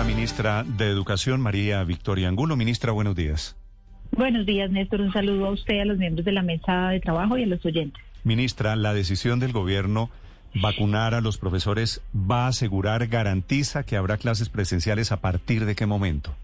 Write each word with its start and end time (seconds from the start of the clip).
Señora 0.00 0.16
ministra 0.16 0.64
de 0.64 0.86
Educación, 0.86 1.42
María 1.42 1.84
Victoria 1.84 2.28
Angulo. 2.28 2.56
Ministra, 2.56 2.90
buenos 2.90 3.14
días. 3.14 3.54
Buenos 4.12 4.46
días, 4.46 4.70
Néstor. 4.70 5.02
Un 5.02 5.12
saludo 5.12 5.44
a 5.44 5.50
usted, 5.50 5.78
a 5.78 5.84
los 5.84 5.98
miembros 5.98 6.24
de 6.24 6.32
la 6.32 6.40
mesa 6.42 6.88
de 6.88 7.00
trabajo 7.00 7.36
y 7.36 7.42
a 7.42 7.46
los 7.46 7.62
oyentes. 7.66 8.02
Ministra, 8.24 8.76
la 8.76 8.94
decisión 8.94 9.40
del 9.40 9.52
gobierno 9.52 10.08
vacunar 10.54 11.12
a 11.12 11.20
los 11.20 11.36
profesores 11.36 12.00
va 12.14 12.46
a 12.46 12.48
asegurar, 12.48 13.08
garantiza 13.08 13.82
que 13.82 13.98
habrá 13.98 14.16
clases 14.16 14.48
presenciales 14.48 15.12
a 15.12 15.20
partir 15.20 15.66
de 15.66 15.74
qué 15.74 15.84
momento? 15.84 16.34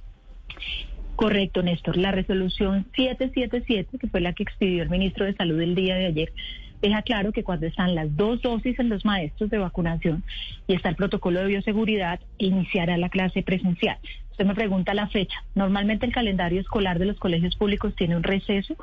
Correcto, 1.15 1.63
Néstor. 1.63 1.97
La 1.97 2.11
resolución 2.11 2.85
777, 2.95 3.97
que 3.99 4.07
fue 4.09 4.21
la 4.21 4.35
que 4.35 4.43
expidió 4.43 4.83
el 4.83 4.91
ministro 4.91 5.25
de 5.25 5.35
Salud 5.35 5.59
el 5.63 5.75
día 5.75 5.95
de 5.95 6.05
ayer, 6.05 6.31
deja 6.89 7.03
claro 7.03 7.33
que 7.33 7.43
cuando 7.43 7.67
están 7.67 7.95
las 7.95 8.17
dos 8.17 8.41
dosis 8.43 8.79
en 8.79 8.89
los 8.89 9.05
maestros 9.05 9.51
de 9.51 9.59
vacunación 9.59 10.23
y 10.69 10.75
está 10.75 10.89
el 10.89 10.97
protocolo 10.97 11.41
de 11.41 11.47
bioseguridad, 11.47 12.21
iniciará 12.39 12.97
la 12.97 13.09
clase 13.09 13.43
presencial. 13.43 13.99
Usted 14.37 14.45
me 14.45 14.55
pregunta 14.55 14.93
la 14.93 15.07
fecha. 15.07 15.43
Normalmente 15.55 16.05
el 16.05 16.13
calendario 16.13 16.61
escolar 16.61 16.99
de 16.99 17.07
los 17.07 17.17
colegios 17.19 17.57
públicos 17.57 17.95
tiene 17.97 18.17
un 18.17 18.23
receso, 18.23 18.77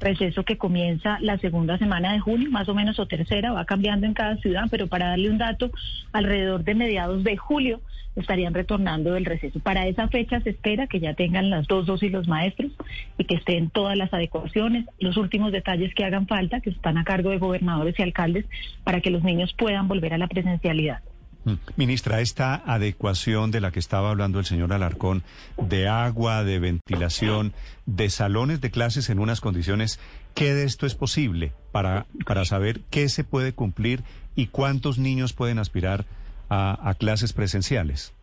receso 0.00 0.44
que 0.44 0.56
comienza 0.56 1.18
la 1.20 1.36
segunda 1.36 1.76
semana 1.76 2.14
de 2.14 2.20
junio, 2.20 2.50
más 2.50 2.70
o 2.70 2.74
menos 2.74 2.98
o 2.98 3.04
tercera, 3.04 3.52
va 3.52 3.66
cambiando 3.66 4.06
en 4.06 4.14
cada 4.14 4.38
ciudad, 4.38 4.64
pero 4.70 4.86
para 4.86 5.08
darle 5.08 5.28
un 5.28 5.36
dato, 5.36 5.70
alrededor 6.14 6.64
de 6.64 6.74
mediados 6.74 7.22
de 7.22 7.36
julio 7.36 7.82
estarían 8.16 8.54
retornando 8.54 9.12
del 9.12 9.26
receso. 9.26 9.60
Para 9.60 9.86
esa 9.86 10.08
fecha 10.08 10.40
se 10.40 10.48
espera 10.48 10.86
que 10.86 11.00
ya 11.00 11.12
tengan 11.12 11.50
las 11.50 11.66
dos 11.66 11.84
dosis 11.84 12.10
los 12.10 12.26
maestros 12.26 12.72
y 13.18 13.24
que 13.24 13.34
estén 13.34 13.68
todas 13.68 13.98
las 13.98 14.10
adecuaciones, 14.14 14.86
los 15.00 15.18
últimos 15.18 15.52
detalles 15.52 15.94
que 15.94 16.06
hagan 16.06 16.26
falta, 16.26 16.62
que 16.62 16.70
están 16.70 16.96
a 16.96 17.04
cargo 17.04 17.28
de 17.28 17.36
gobernadores 17.36 17.94
y 17.98 18.02
alcaldes, 18.02 18.46
para 18.84 19.02
que 19.02 19.10
los 19.10 19.22
niños 19.22 19.52
puedan 19.52 19.86
volver 19.86 20.14
a 20.14 20.18
la 20.18 20.28
presencialidad. 20.28 21.02
Mm. 21.44 21.54
Ministra, 21.76 22.20
esta 22.20 22.54
adecuación 22.54 23.50
de 23.50 23.60
la 23.60 23.70
que 23.70 23.78
estaba 23.78 24.10
hablando 24.10 24.38
el 24.38 24.44
señor 24.44 24.72
Alarcón, 24.72 25.22
de 25.58 25.88
agua, 25.88 26.44
de 26.44 26.58
ventilación, 26.58 27.52
de 27.86 28.10
salones 28.10 28.60
de 28.60 28.70
clases 28.70 29.10
en 29.10 29.18
unas 29.18 29.40
condiciones, 29.40 30.00
¿qué 30.34 30.54
de 30.54 30.64
esto 30.64 30.86
es 30.86 30.94
posible 30.94 31.52
para, 31.72 32.06
para 32.26 32.44
saber 32.44 32.80
qué 32.90 33.08
se 33.08 33.24
puede 33.24 33.52
cumplir 33.52 34.02
y 34.34 34.46
cuántos 34.46 34.98
niños 34.98 35.32
pueden 35.32 35.58
aspirar 35.58 36.04
a, 36.48 36.94
clases 36.98 37.32
presenciales? 37.32 38.14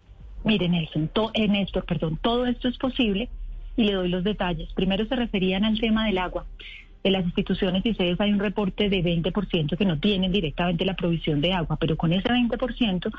Miren, 0.43 0.71
Nelson, 0.71 1.11
eh, 1.33 1.47
Néstor, 1.47 1.85
perdón, 1.85 2.17
todo 2.21 2.45
esto 2.45 2.67
es 2.69 2.77
posible 2.77 3.29
y 3.75 3.83
le 3.83 3.93
doy 3.93 4.09
los 4.09 4.23
detalles. 4.23 4.71
Primero 4.73 5.05
se 5.05 5.15
referían 5.15 5.65
al 5.65 5.79
tema 5.79 6.05
del 6.05 6.17
agua 6.17 6.45
en 7.03 7.13
las 7.13 7.25
instituciones 7.25 7.85
y 7.85 7.93
sedes 7.93 8.19
hay 8.19 8.31
un 8.31 8.39
reporte 8.39 8.89
de 8.89 9.03
20% 9.03 9.77
que 9.77 9.85
no 9.85 9.99
tienen 9.99 10.31
directamente 10.31 10.85
la 10.85 10.95
provisión 10.95 11.41
de 11.41 11.53
agua, 11.53 11.77
pero 11.79 11.97
con 11.97 12.13
ese 12.13 12.29
20% 12.29 13.11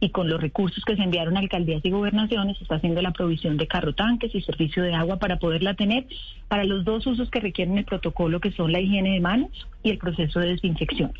y 0.00 0.10
con 0.10 0.28
los 0.28 0.40
recursos 0.40 0.84
que 0.84 0.96
se 0.96 1.02
enviaron 1.02 1.36
a 1.36 1.40
alcaldías 1.40 1.84
y 1.84 1.90
gobernaciones, 1.90 2.58
se 2.58 2.64
está 2.64 2.76
haciendo 2.76 3.02
la 3.02 3.12
provisión 3.12 3.56
de 3.56 3.66
carro 3.66 3.94
tanques 3.94 4.34
y 4.34 4.42
servicio 4.42 4.82
de 4.82 4.94
agua 4.94 5.18
para 5.18 5.38
poderla 5.38 5.74
tener 5.74 6.06
para 6.48 6.64
los 6.64 6.84
dos 6.84 7.06
usos 7.06 7.30
que 7.30 7.40
requieren 7.40 7.78
el 7.78 7.84
protocolo, 7.84 8.40
que 8.40 8.52
son 8.52 8.72
la 8.72 8.80
higiene 8.80 9.14
de 9.14 9.20
manos 9.20 9.50
y 9.82 9.90
el 9.90 9.98
proceso 9.98 10.40
de 10.40 10.48
desinfección. 10.48 11.12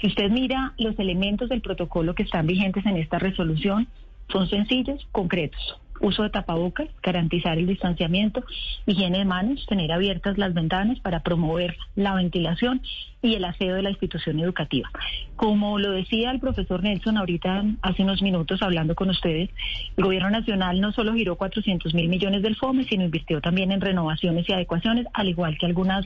Si 0.00 0.08
usted 0.08 0.30
mira 0.30 0.72
los 0.78 0.98
elementos 0.98 1.48
del 1.48 1.60
protocolo 1.60 2.14
que 2.14 2.24
están 2.24 2.46
vigentes 2.46 2.84
en 2.86 2.96
esta 2.96 3.18
resolución, 3.18 3.86
son 4.28 4.48
sencillos, 4.48 5.06
concretos 5.12 5.78
uso 6.02 6.24
de 6.24 6.30
tapabocas, 6.30 6.88
garantizar 7.02 7.56
el 7.56 7.66
distanciamiento, 7.66 8.44
higiene 8.86 9.18
de 9.18 9.24
manos, 9.24 9.64
tener 9.66 9.92
abiertas 9.92 10.36
las 10.36 10.52
ventanas 10.52 11.00
para 11.00 11.20
promover 11.20 11.76
la 11.94 12.14
ventilación 12.14 12.82
y 13.22 13.36
el 13.36 13.44
aseo 13.44 13.76
de 13.76 13.82
la 13.82 13.90
institución 13.90 14.40
educativa. 14.40 14.90
Como 15.36 15.78
lo 15.78 15.92
decía 15.92 16.32
el 16.32 16.40
profesor 16.40 16.82
Nelson 16.82 17.16
ahorita 17.16 17.64
hace 17.82 18.02
unos 18.02 18.20
minutos 18.20 18.62
hablando 18.62 18.94
con 18.96 19.10
ustedes, 19.10 19.48
el 19.96 20.04
gobierno 20.04 20.30
nacional 20.30 20.80
no 20.80 20.92
solo 20.92 21.14
giró 21.14 21.36
400 21.36 21.94
mil 21.94 22.08
millones 22.08 22.42
del 22.42 22.56
FOME, 22.56 22.84
sino 22.84 23.04
invirtió 23.04 23.40
también 23.40 23.70
en 23.70 23.80
renovaciones 23.80 24.48
y 24.48 24.52
adecuaciones, 24.52 25.06
al 25.14 25.28
igual 25.28 25.56
que 25.56 25.66
algunas 25.66 26.04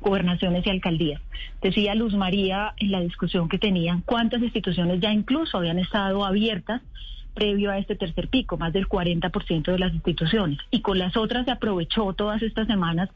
gobernaciones 0.00 0.66
y 0.66 0.70
alcaldías. 0.70 1.22
Decía 1.62 1.94
Luz 1.94 2.14
María 2.14 2.74
en 2.78 2.90
la 2.90 3.00
discusión 3.00 3.48
que 3.48 3.58
tenían 3.58 4.02
cuántas 4.02 4.42
instituciones 4.42 5.00
ya 5.00 5.12
incluso 5.12 5.58
habían 5.58 5.78
estado 5.78 6.24
abiertas 6.24 6.82
previo 7.36 7.70
a 7.70 7.78
este 7.78 7.94
tercer 7.94 8.28
pico, 8.28 8.56
más 8.56 8.72
del 8.72 8.88
40% 8.88 9.70
de 9.70 9.78
las 9.78 9.92
instituciones. 9.92 10.58
Y 10.70 10.80
con 10.80 10.98
las 10.98 11.16
otras 11.16 11.44
se 11.44 11.52
aprovechó 11.52 12.14
todas 12.14 12.42
estas 12.42 12.66
semanas 12.66 13.10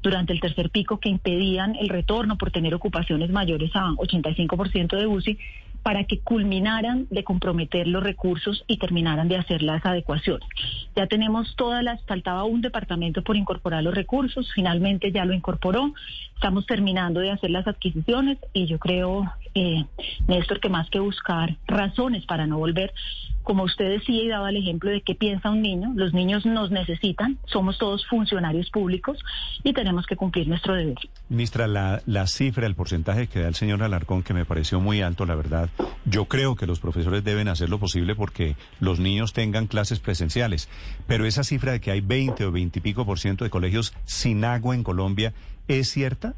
durante 0.00 0.32
el 0.32 0.40
tercer 0.40 0.70
pico 0.70 1.00
que 1.00 1.08
impedían 1.08 1.74
el 1.76 1.88
retorno 1.88 2.38
por 2.38 2.52
tener 2.52 2.74
ocupaciones 2.74 3.30
mayores 3.30 3.70
a 3.74 3.88
85% 3.88 4.96
de 4.96 5.06
UCI 5.06 5.38
para 5.82 6.04
que 6.04 6.20
culminaran 6.20 7.06
de 7.10 7.24
comprometer 7.24 7.86
los 7.86 8.02
recursos 8.02 8.64
y 8.66 8.78
terminaran 8.78 9.28
de 9.28 9.36
hacer 9.36 9.62
las 9.62 9.84
adecuaciones. 9.84 10.48
Ya 10.96 11.06
tenemos 11.06 11.54
todas 11.56 11.84
las, 11.84 12.02
faltaba 12.06 12.44
un 12.44 12.62
departamento 12.62 13.22
por 13.22 13.36
incorporar 13.36 13.82
los 13.82 13.94
recursos, 13.94 14.50
finalmente 14.54 15.12
ya 15.12 15.26
lo 15.26 15.34
incorporó, 15.34 15.92
estamos 16.34 16.64
terminando 16.64 17.20
de 17.20 17.32
hacer 17.32 17.50
las 17.50 17.66
adquisiciones 17.66 18.38
y 18.54 18.64
yo 18.64 18.78
creo, 18.78 19.30
eh, 19.54 19.84
Néstor, 20.26 20.58
que 20.60 20.70
más 20.70 20.88
que 20.88 21.00
buscar 21.00 21.56
razones 21.66 22.24
para 22.24 22.46
no 22.46 22.56
volver, 22.56 22.94
como 23.44 23.62
usted 23.62 23.88
decía 23.90 24.22
y 24.22 24.28
daba 24.28 24.50
el 24.50 24.56
ejemplo 24.56 24.90
de 24.90 25.02
qué 25.02 25.14
piensa 25.14 25.50
un 25.50 25.62
niño, 25.62 25.92
los 25.94 26.12
niños 26.12 26.44
nos 26.46 26.70
necesitan, 26.70 27.38
somos 27.46 27.78
todos 27.78 28.06
funcionarios 28.06 28.70
públicos 28.70 29.18
y 29.62 29.72
tenemos 29.72 30.06
que 30.06 30.16
cumplir 30.16 30.48
nuestro 30.48 30.74
deber. 30.74 30.96
Ministra, 31.28 31.66
la, 31.66 32.02
la 32.06 32.26
cifra, 32.26 32.66
el 32.66 32.74
porcentaje 32.74 33.28
que 33.28 33.40
da 33.40 33.48
el 33.48 33.54
señor 33.54 33.82
Alarcón, 33.82 34.22
que 34.22 34.34
me 34.34 34.44
pareció 34.44 34.80
muy 34.80 35.02
alto, 35.02 35.26
la 35.26 35.34
verdad, 35.34 35.68
yo 36.06 36.24
creo 36.24 36.56
que 36.56 36.66
los 36.66 36.80
profesores 36.80 37.22
deben 37.22 37.48
hacer 37.48 37.68
lo 37.68 37.78
posible 37.78 38.14
porque 38.14 38.56
los 38.80 38.98
niños 38.98 39.32
tengan 39.32 39.66
clases 39.66 40.00
presenciales, 40.00 40.68
pero 41.06 41.26
esa 41.26 41.44
cifra 41.44 41.72
de 41.72 41.80
que 41.80 41.90
hay 41.90 42.00
20 42.00 42.46
o 42.46 42.52
20 42.52 42.78
y 42.78 42.82
pico 42.82 43.04
por 43.04 43.18
ciento 43.18 43.44
de 43.44 43.50
colegios 43.50 43.94
sin 44.04 44.44
agua 44.44 44.74
en 44.74 44.82
Colombia, 44.82 45.34
¿es 45.68 45.90
cierta? 45.90 46.34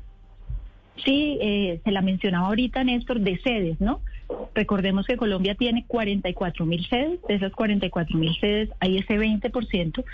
Sí, 1.05 1.39
eh, 1.41 1.81
se 1.84 1.91
la 1.91 2.00
mencionaba 2.00 2.49
ahorita, 2.49 2.83
Néstor, 2.83 3.21
de 3.21 3.39
sedes, 3.39 3.81
¿no? 3.81 4.00
Recordemos 4.55 5.07
que 5.07 5.17
Colombia 5.17 5.55
tiene 5.55 5.85
44 5.87 6.67
mil 6.67 6.87
sedes, 6.89 7.21
de 7.29 7.35
esas 7.35 7.53
44 7.53 8.17
mil 8.17 8.35
sedes 8.41 8.71
hay 8.81 8.99
ese 8.99 9.19
20% 9.19 10.05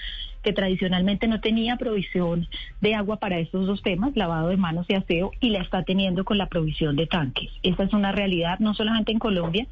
que 0.43 0.53
tradicionalmente 0.53 1.29
no 1.29 1.41
tenía 1.41 1.77
provisión 1.77 2.49
de 2.81 2.95
agua 2.95 3.19
para 3.19 3.39
estos 3.39 3.67
dos 3.67 3.83
temas, 3.83 4.17
lavado 4.17 4.49
de 4.49 4.57
manos 4.57 4.87
y 4.89 4.95
aseo, 4.95 5.31
y 5.41 5.51
la 5.51 5.61
está 5.61 5.85
teniendo 5.85 6.25
con 6.25 6.39
la 6.39 6.47
provisión 6.47 6.97
de 6.97 7.07
tanques. 7.07 7.51
Esa 7.63 7.85
es 7.85 7.93
una 7.93 8.13
realidad 8.13 8.59
no 8.59 8.75
solamente 8.75 9.13
en 9.13 9.19
Colombia, 9.19 9.67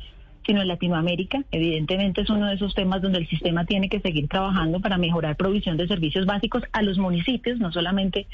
sino 0.46 0.62
en 0.62 0.68
Latinoamérica. 0.68 1.42
Evidentemente 1.50 2.22
es 2.22 2.30
uno 2.30 2.46
de 2.46 2.54
esos 2.54 2.74
temas 2.74 3.02
donde 3.02 3.18
el 3.18 3.28
sistema 3.28 3.64
tiene 3.64 3.88
que 3.88 4.00
seguir 4.00 4.28
trabajando 4.28 4.80
para 4.80 4.98
mejorar 4.98 5.36
provisión 5.36 5.76
de 5.76 5.88
servicios 5.88 6.26
básicos 6.26 6.62
a 6.72 6.82
los 6.82 6.98
municipios, 6.98 7.58
no 7.58 7.72
solamente 7.72 8.26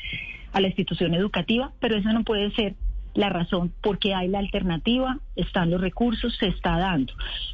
a 0.52 0.60
la 0.60 0.68
institución 0.68 1.14
educativa, 1.14 1.72
pero 1.80 1.96
eso 1.96 2.12
no 2.12 2.24
puede 2.24 2.50
ser 2.52 2.74
la 3.16 3.30
razón 3.30 3.72
porque 3.82 4.14
hay 4.14 4.28
la 4.28 4.38
alternativa, 4.38 5.18
están 5.34 5.70
los 5.70 5.80
recursos, 5.80 6.36
se 6.36 6.48
está 6.48 6.78
dando. 6.78 7.12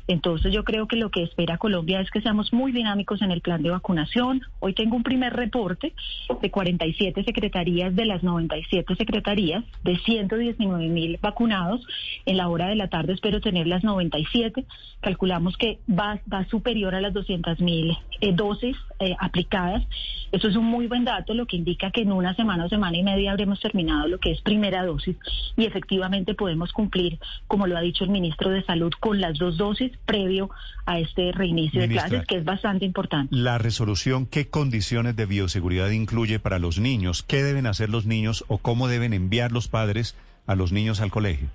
Entonces 0.09 0.53
yo 0.53 0.65
creo 0.65 0.87
que 0.87 0.97
lo 0.97 1.11
que 1.11 1.23
espera 1.23 1.59
Colombia 1.59 2.01
es 2.01 2.11
que 2.11 2.21
seamos 2.21 2.53
muy 2.53 2.73
dinámicos 2.73 3.23
en 3.23 3.31
el 3.31 3.41
plan 3.41 3.63
de 3.63 3.71
vacunación. 3.71 4.43
Hoy 4.61 4.75
tengo 4.75 4.97
un 4.97 5.03
primer 5.03 5.33
reporte 5.33 5.93
de 6.41 6.51
47 6.51 7.25
secretarías 7.25 7.95
de 7.95 8.05
las 8.05 8.23
97 8.23 8.95
secretarías 8.97 9.65
de 9.85 9.99
119 9.99 10.89
mil 10.89 11.19
vacunados. 11.23 11.87
En 12.27 12.37
la 12.37 12.49
hora 12.49 12.67
de 12.67 12.77
la 12.77 12.89
tarde 12.89 13.13
espero 13.13 13.41
tener 13.41 13.67
las 13.67 13.85
97. 13.85 14.65
Calculamos 15.01 15.57
que 15.57 15.79
va, 15.89 16.21
va 16.33 16.45
superior 16.47 16.95
a 16.95 17.01
las 17.01 17.13
200 17.13 17.61
mil 17.61 17.97
eh, 18.21 18.33
dosis 18.33 18.77
eh, 18.99 19.15
aplicadas. 19.19 19.85
Eso 20.33 20.49
es 20.49 20.57
un 20.57 20.65
muy 20.65 20.87
buen 20.87 21.05
dato, 21.05 21.35
lo 21.35 21.47
que 21.47 21.57
indica 21.57 21.91
que 21.91 22.03
en 22.03 22.13
una 22.13 22.35
semana 22.35 22.65
o 22.65 22.69
semana 22.69 22.97
y 22.97 23.03
media 23.03 23.33
habremos 23.33 23.61
terminado 23.61 24.09
lo 24.09 24.19
que 24.19 24.31
es 24.31 24.41
primera 24.41 24.85
dosis 24.85 25.17
y 25.57 25.67
efectivamente 25.67 26.35
podemos 26.35 26.73
cumplir, 26.73 27.19
como 27.47 27.67
lo 27.67 27.77
ha 27.77 27.81
dicho 27.81 28.05
el 28.05 28.11
ministro 28.11 28.51
de 28.51 28.63
Salud, 28.65 28.93
con 28.99 29.21
las 29.21 29.39
dos 29.39 29.57
dosis 29.57 29.93
previo 30.05 30.51
a 30.87 30.99
este 30.99 31.33
reinicio 31.33 31.81
de 31.81 31.89
clases, 31.89 32.27
que 32.27 32.37
es 32.37 32.45
bastante 32.45 32.85
importante. 32.85 33.35
La 33.35 33.59
resolución, 33.59 34.27
¿qué 34.27 34.49
condiciones 34.49 35.17
de 35.17 35.27
bioseguridad 35.27 35.91
incluye 35.91 36.39
para 36.39 36.59
los 36.59 36.79
niños? 36.79 37.23
¿Qué 37.23 37.43
deben 37.43 37.67
hacer 37.67 37.91
los 37.91 38.07
niños 38.07 38.45
o 38.49 38.59
cómo 38.59 38.89
deben 38.89 39.13
enviar 39.13 39.53
los 39.53 39.69
padres 39.69 40.17
a 40.47 40.55
los 40.55 40.73
niños 40.73 41.01
al 41.01 41.11
colegio? 41.11 41.49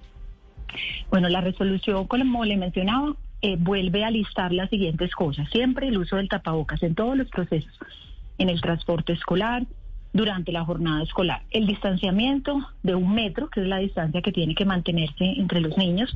Bueno, 1.10 1.30
la 1.30 1.42
resolución, 1.42 2.08
como 2.08 2.46
le 2.46 2.58
mencionaba, 2.58 3.16
eh, 3.42 3.56
vuelve 3.58 4.04
a 4.04 4.12
listar 4.12 4.52
las 4.52 4.70
siguientes 4.70 5.12
cosas. 5.14 5.50
Siempre 5.52 5.88
el 5.88 5.98
uso 5.98 6.16
del 6.18 6.30
tapabocas 6.30 6.82
en 6.84 6.96
todos 6.96 7.18
los 7.18 7.30
procesos, 7.30 7.72
en 8.38 8.50
el 8.50 8.62
transporte 8.62 9.14
escolar, 9.14 9.66
durante 10.18 10.52
la 10.52 10.66
jornada 10.66 11.04
escolar. 11.04 11.44
El 11.52 11.68
distanciamiento 11.68 12.60
de 12.84 12.96
un 12.96 13.14
metro, 13.14 13.50
que 13.50 13.62
es 13.62 13.68
la 13.68 13.78
distancia 13.78 14.22
que 14.22 14.32
tiene 14.32 14.56
que 14.56 14.66
mantenerse 14.66 15.24
entre 15.24 15.62
los 15.62 15.78
niños. 15.78 16.12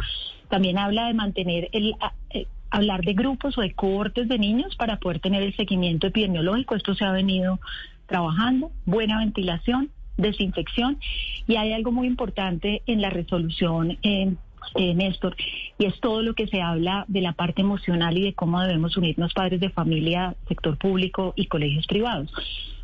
También 0.49 0.77
habla 0.77 1.07
de 1.07 1.13
mantener 1.13 1.69
el... 1.71 1.95
Eh, 2.31 2.47
hablar 2.73 3.01
de 3.01 3.13
grupos 3.13 3.57
o 3.57 3.61
de 3.61 3.73
cohortes 3.73 4.29
de 4.29 4.39
niños 4.39 4.77
para 4.77 4.97
poder 4.97 5.19
tener 5.19 5.43
el 5.43 5.53
seguimiento 5.57 6.07
epidemiológico. 6.07 6.75
Esto 6.75 6.95
se 6.95 7.03
ha 7.03 7.11
venido 7.11 7.59
trabajando. 8.05 8.71
Buena 8.85 9.19
ventilación, 9.19 9.89
desinfección. 10.15 10.97
Y 11.47 11.57
hay 11.57 11.73
algo 11.73 11.91
muy 11.91 12.07
importante 12.07 12.81
en 12.87 13.01
la 13.01 13.09
resolución. 13.09 13.97
Eh, 14.03 14.33
eh, 14.75 14.93
Néstor, 14.93 15.35
y 15.77 15.85
es 15.85 15.99
todo 15.99 16.21
lo 16.21 16.33
que 16.33 16.47
se 16.47 16.61
habla 16.61 17.03
de 17.09 17.19
la 17.19 17.33
parte 17.33 17.61
emocional 17.61 18.17
y 18.17 18.23
de 18.23 18.33
cómo 18.33 18.61
debemos 18.61 18.95
unirnos 18.95 19.33
padres 19.33 19.59
de 19.59 19.69
familia, 19.69 20.35
sector 20.47 20.77
público 20.77 21.33
y 21.35 21.47
colegios 21.47 21.87
privados. 21.87 22.31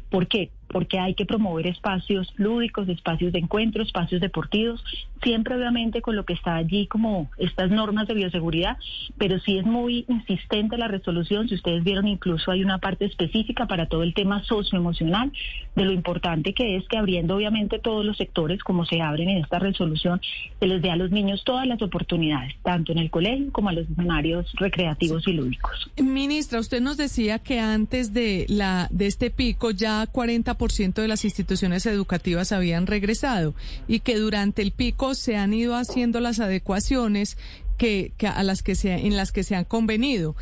¿Por 0.10 0.28
qué? 0.28 0.50
Porque 0.68 1.00
hay 1.00 1.14
que 1.14 1.26
promover 1.26 1.68
espacios 1.68 2.34
lúdicos, 2.38 2.90
espacios 2.90 3.32
de 3.32 3.40
encuentro, 3.40 3.84
espacios 3.84 4.22
deportivos, 4.22 4.84
siempre 5.22 5.56
obviamente 5.56 6.02
con 6.02 6.16
lo 6.16 6.26
que 6.26 6.34
está 6.34 6.56
allí 6.56 6.88
como 6.88 7.30
estas 7.38 7.72
normas 7.72 8.08
de 8.08 8.14
bioseguridad, 8.14 8.78
pero 9.18 9.40
sí 9.40 9.58
es 9.58 9.66
muy 9.66 10.06
insistente 10.08 10.78
la 10.78 10.88
resolución, 10.88 11.48
si 11.48 11.56
ustedes 11.56 11.84
vieron 11.84 12.08
incluso 12.08 12.52
hay 12.52 12.64
una 12.64 12.80
parte 12.80 13.06
específica 13.06 13.66
para 13.68 13.88
todo 13.88 14.04
el 14.04 14.14
tema 14.14 14.44
socioemocional, 14.44 15.32
de 15.76 15.86
lo 15.86 15.92
importante 15.92 16.54
que 16.54 16.78
es 16.78 16.88
que 16.88 16.98
abriendo 16.98 17.36
obviamente 17.36 17.80
todos 17.80 18.06
los 18.06 18.18
sectores 18.18 18.64
como 18.64 18.86
se 18.86 19.02
abren 19.02 19.30
en 19.30 19.38
esta 19.38 19.60
resolución, 19.60 20.22
se 20.60 20.68
les 20.68 20.82
dé 20.82 20.92
a 20.92 20.96
los 20.96 21.12
niños 21.12 21.44
todas 21.44 21.68
las 21.68 21.82
oportunidades, 21.82 22.56
tanto 22.64 22.92
en 22.92 22.98
el 22.98 23.10
colegio 23.10 23.52
como 23.52 23.70
a 23.70 23.74
los 23.74 23.90
escenarios 23.90 24.52
recreativos 24.56 25.28
y 25.28 25.34
lúdicos. 25.34 25.90
Ministra, 26.02 26.60
usted 26.60 26.82
nos 26.82 26.98
decía 26.98 27.40
que 27.40 27.60
antes 27.60 28.14
de 28.14 28.46
la 28.50 28.88
de 28.92 29.08
este 29.08 29.30
pico 29.30 29.72
ya 29.72 30.06
40% 30.06 30.94
de 30.94 31.08
las 31.08 31.26
instituciones 31.26 31.86
educativas 31.86 32.52
habían 32.52 32.88
regresado 32.88 33.54
y 33.88 34.00
que 34.00 34.18
durante 34.18 34.62
el 34.62 34.72
pico 34.72 35.07
se 35.16 35.38
han 35.38 35.54
ido 35.54 35.76
haciendo 35.76 36.20
las 36.20 36.40
adecuaciones 36.40 37.38
que, 37.78 38.14
a 38.24 38.44
las 38.44 38.64
que 38.64 38.76
se, 38.76 38.94
en 38.94 39.16
las 39.16 39.32
que 39.32 39.44
se 39.44 39.56
han 39.56 39.66
convenido. 39.66 40.36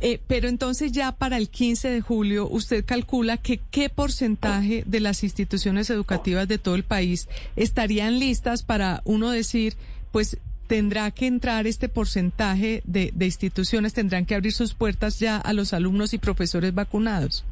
Eh, 0.00 0.20
pero 0.26 0.48
entonces 0.48 0.92
ya 0.92 1.12
para 1.12 1.36
el 1.36 1.48
15 1.48 1.88
de 1.88 2.00
julio, 2.00 2.48
usted 2.48 2.84
calcula 2.84 3.36
que 3.36 3.60
qué 3.70 3.88
porcentaje 3.88 4.82
de 4.86 5.00
las 5.00 5.22
instituciones 5.22 5.90
educativas 5.90 6.48
de 6.48 6.58
todo 6.58 6.74
el 6.74 6.82
país 6.82 7.28
estarían 7.54 8.18
listas 8.18 8.62
para 8.62 9.00
uno 9.04 9.30
decir, 9.30 9.76
pues 10.10 10.38
tendrá 10.66 11.10
que 11.12 11.26
entrar 11.26 11.66
este 11.66 11.88
porcentaje 11.88 12.82
de, 12.84 13.12
de 13.14 13.26
instituciones, 13.26 13.94
tendrán 13.94 14.26
que 14.26 14.34
abrir 14.34 14.52
sus 14.52 14.74
puertas 14.74 15.20
ya 15.20 15.36
a 15.36 15.52
los 15.52 15.72
alumnos 15.72 16.14
y 16.14 16.18
profesores 16.18 16.74
vacunados. 16.74 17.44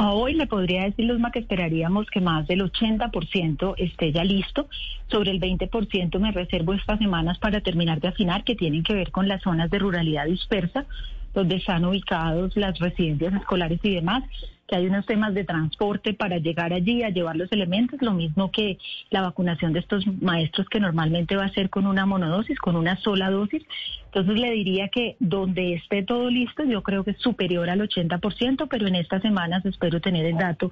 Hoy 0.00 0.34
le 0.34 0.46
podría 0.46 0.84
decir, 0.84 1.04
Luzma, 1.04 1.30
que 1.30 1.38
esperaríamos 1.38 2.06
que 2.10 2.20
más 2.20 2.46
del 2.46 2.62
80% 2.62 3.74
esté 3.78 4.12
ya 4.12 4.24
listo. 4.24 4.68
Sobre 5.10 5.30
el 5.30 5.40
20% 5.40 6.18
me 6.18 6.32
reservo 6.32 6.72
estas 6.74 6.98
semanas 6.98 7.38
para 7.38 7.60
terminar 7.60 8.00
de 8.00 8.08
afinar, 8.08 8.44
que 8.44 8.56
tienen 8.56 8.82
que 8.82 8.94
ver 8.94 9.10
con 9.10 9.28
las 9.28 9.42
zonas 9.42 9.70
de 9.70 9.78
ruralidad 9.78 10.26
dispersa, 10.26 10.86
donde 11.32 11.56
están 11.56 11.84
ubicados 11.84 12.56
las 12.56 12.78
residencias 12.78 13.34
escolares 13.34 13.80
y 13.82 13.94
demás 13.94 14.24
que 14.66 14.76
hay 14.76 14.86
unos 14.86 15.06
temas 15.06 15.34
de 15.34 15.44
transporte 15.44 16.14
para 16.14 16.38
llegar 16.38 16.72
allí 16.72 17.02
a 17.02 17.10
llevar 17.10 17.36
los 17.36 17.50
elementos, 17.52 18.00
lo 18.02 18.12
mismo 18.12 18.50
que 18.50 18.78
la 19.10 19.22
vacunación 19.22 19.72
de 19.72 19.80
estos 19.80 20.06
maestros 20.22 20.68
que 20.68 20.80
normalmente 20.80 21.36
va 21.36 21.44
a 21.44 21.52
ser 21.52 21.70
con 21.70 21.86
una 21.86 22.06
monodosis, 22.06 22.58
con 22.58 22.76
una 22.76 22.96
sola 22.96 23.30
dosis. 23.30 23.62
Entonces 24.06 24.38
le 24.40 24.52
diría 24.52 24.88
que 24.88 25.16
donde 25.18 25.74
esté 25.74 26.04
todo 26.04 26.30
listo, 26.30 26.62
yo 26.64 26.82
creo 26.82 27.02
que 27.02 27.10
es 27.12 27.18
superior 27.18 27.68
al 27.68 27.80
80%, 27.80 28.68
pero 28.70 28.86
en 28.86 28.94
estas 28.94 29.22
semanas 29.22 29.66
espero 29.66 30.00
tener 30.00 30.24
el 30.24 30.36
dato 30.36 30.70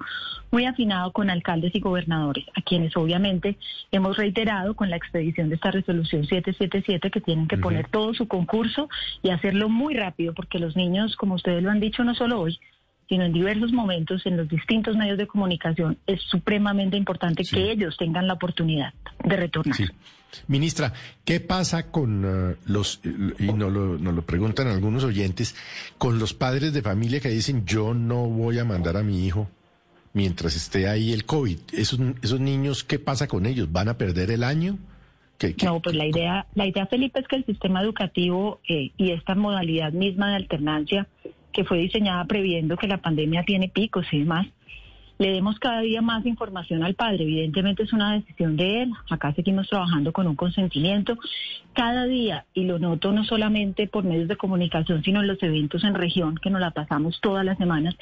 muy 0.49 0.65
afinado 0.65 1.11
con 1.11 1.29
alcaldes 1.29 1.75
y 1.75 1.81
gobernadores, 1.81 2.45
a 2.55 2.61
quienes 2.61 2.95
obviamente 2.95 3.57
hemos 3.91 4.15
reiterado 4.15 4.75
con 4.75 4.89
la 4.89 4.95
expedición 4.95 5.49
de 5.49 5.55
esta 5.55 5.71
resolución 5.71 6.25
777 6.25 7.11
que 7.11 7.21
tienen 7.21 7.47
que 7.47 7.57
poner 7.57 7.89
todo 7.89 8.13
su 8.13 8.27
concurso 8.27 8.87
y 9.21 9.29
hacerlo 9.29 9.67
muy 9.67 9.93
rápido, 9.93 10.33
porque 10.33 10.57
los 10.57 10.75
niños, 10.75 11.15
como 11.17 11.35
ustedes 11.35 11.61
lo 11.61 11.69
han 11.69 11.81
dicho, 11.81 12.03
no 12.03 12.15
solo 12.15 12.39
hoy, 12.39 12.59
sino 13.13 13.25
en 13.25 13.31
diversos 13.31 13.71
momentos 13.71 14.25
en 14.25 14.37
los 14.37 14.49
distintos 14.49 14.97
medios 14.97 15.19
de 15.19 15.27
comunicación, 15.27 15.99
es 16.07 16.19
supremamente 16.23 16.97
importante 16.97 17.43
que 17.43 17.71
ellos 17.71 17.95
tengan 17.95 18.25
la 18.25 18.33
oportunidad 18.33 18.91
de 19.23 19.35
retornar. 19.37 19.77
Ministra, 20.47 20.93
¿qué 21.23 21.39
pasa 21.39 21.91
con 21.91 22.25
uh, 22.25 22.55
los, 22.65 23.01
y 23.37 23.53
nos 23.53 23.71
lo, 23.71 23.99
nos 23.99 24.15
lo 24.15 24.23
preguntan 24.23 24.67
algunos 24.67 25.03
oyentes, 25.03 25.55
con 25.99 26.17
los 26.17 26.33
padres 26.33 26.73
de 26.73 26.81
familia 26.81 27.19
que 27.19 27.29
dicen 27.29 27.67
yo 27.67 27.93
no 27.93 28.25
voy 28.25 28.57
a 28.57 28.65
mandar 28.65 28.97
a 28.97 29.03
mi 29.03 29.27
hijo 29.27 29.47
mientras 30.13 30.55
esté 30.55 30.87
ahí 30.89 31.13
el 31.13 31.25
COVID? 31.25 31.59
¿Esos, 31.71 31.99
esos 32.23 32.39
niños 32.39 32.83
qué 32.83 32.97
pasa 32.97 33.27
con 33.27 33.45
ellos? 33.45 33.71
¿Van 33.71 33.89
a 33.89 33.97
perder 33.99 34.31
el 34.31 34.43
año? 34.43 34.79
No, 35.63 35.79
pues 35.81 35.95
la 35.95 36.07
idea, 36.07 36.47
la 36.55 36.65
idea, 36.65 36.87
Felipe, 36.87 37.19
es 37.19 37.27
que 37.27 37.35
el 37.35 37.45
sistema 37.45 37.83
educativo 37.83 38.59
eh, 38.67 38.91
y 38.97 39.11
esta 39.11 39.35
modalidad 39.35 39.91
misma 39.91 40.29
de 40.29 40.35
alternancia 40.37 41.07
que 41.53 41.63
fue 41.63 41.77
diseñada 41.77 42.25
previendo 42.25 42.75
que 42.75 42.87
la 42.87 42.97
pandemia 42.97 43.43
tiene 43.43 43.69
picos 43.69 44.05
y 44.11 44.19
demás, 44.19 44.47
le 45.19 45.31
demos 45.31 45.59
cada 45.59 45.81
día 45.81 46.01
más 46.01 46.25
información 46.25 46.83
al 46.83 46.95
padre. 46.95 47.23
Evidentemente 47.23 47.83
es 47.83 47.93
una 47.93 48.13
decisión 48.13 48.57
de 48.57 48.83
él. 48.83 48.91
Acá 49.09 49.31
seguimos 49.33 49.69
trabajando 49.69 50.11
con 50.11 50.27
un 50.27 50.35
consentimiento. 50.35 51.17
Cada 51.73 52.05
día, 52.05 52.45
y 52.53 52.65
lo 52.65 52.79
noto 52.79 53.11
no 53.11 53.23
solamente 53.23 53.87
por 53.87 54.03
medios 54.03 54.27
de 54.27 54.35
comunicación, 54.35 55.03
sino 55.03 55.21
en 55.21 55.27
los 55.27 55.41
eventos 55.43 55.83
en 55.83 55.93
región, 55.93 56.35
que 56.35 56.49
nos 56.49 56.61
la 56.61 56.71
pasamos 56.71 57.19
todas 57.21 57.45
las 57.45 57.57
semanas, 57.57 57.95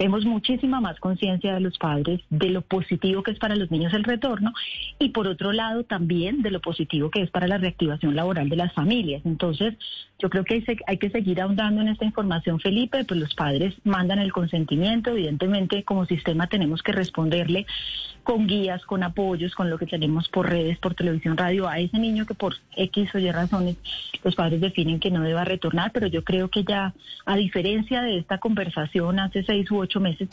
Vemos 0.00 0.24
muchísima 0.24 0.80
más 0.80 0.98
conciencia 0.98 1.52
de 1.52 1.60
los 1.60 1.76
padres 1.76 2.22
de 2.30 2.48
lo 2.48 2.62
positivo 2.62 3.22
que 3.22 3.32
es 3.32 3.38
para 3.38 3.54
los 3.54 3.70
niños 3.70 3.92
el 3.92 4.02
retorno 4.02 4.54
y 4.98 5.10
por 5.10 5.26
otro 5.26 5.52
lado 5.52 5.84
también 5.84 6.40
de 6.40 6.50
lo 6.50 6.60
positivo 6.60 7.10
que 7.10 7.20
es 7.20 7.30
para 7.30 7.46
la 7.46 7.58
reactivación 7.58 8.16
laboral 8.16 8.48
de 8.48 8.56
las 8.56 8.72
familias. 8.72 9.20
Entonces, 9.26 9.74
yo 10.18 10.30
creo 10.30 10.44
que 10.44 10.64
hay, 10.86 10.96
que 10.96 11.10
seguir 11.10 11.42
ahondando 11.42 11.82
en 11.82 11.88
esta 11.88 12.06
información, 12.06 12.60
Felipe, 12.60 13.04
pues 13.04 13.20
los 13.20 13.34
padres 13.34 13.74
mandan 13.84 14.20
el 14.20 14.32
consentimiento, 14.32 15.10
evidentemente 15.10 15.84
como 15.84 16.06
sistema 16.06 16.46
tenemos 16.46 16.82
que 16.82 16.92
responderle 16.92 17.66
con 18.22 18.46
guías, 18.46 18.84
con 18.86 19.02
apoyos, 19.02 19.54
con 19.54 19.68
lo 19.68 19.76
que 19.76 19.86
tenemos 19.86 20.28
por 20.28 20.48
redes, 20.48 20.78
por 20.78 20.94
televisión, 20.94 21.36
radio, 21.36 21.68
a 21.68 21.78
ese 21.78 21.98
niño 21.98 22.24
que 22.24 22.34
por 22.34 22.54
X 22.76 23.14
o 23.14 23.18
Y 23.18 23.30
razones 23.30 23.76
los 24.22 24.34
padres 24.34 24.60
definen 24.60 25.00
que 25.00 25.10
no 25.10 25.22
deba 25.22 25.44
retornar, 25.44 25.90
pero 25.92 26.06
yo 26.06 26.22
creo 26.22 26.48
que 26.48 26.64
ya, 26.64 26.94
a 27.26 27.36
diferencia 27.36 28.02
de 28.02 28.18
esta 28.18 28.38
conversación 28.38 29.18
hace 29.18 29.42
seis 29.42 29.70
u 29.70 29.78
ocho 29.90 30.00
meses, 30.00 30.28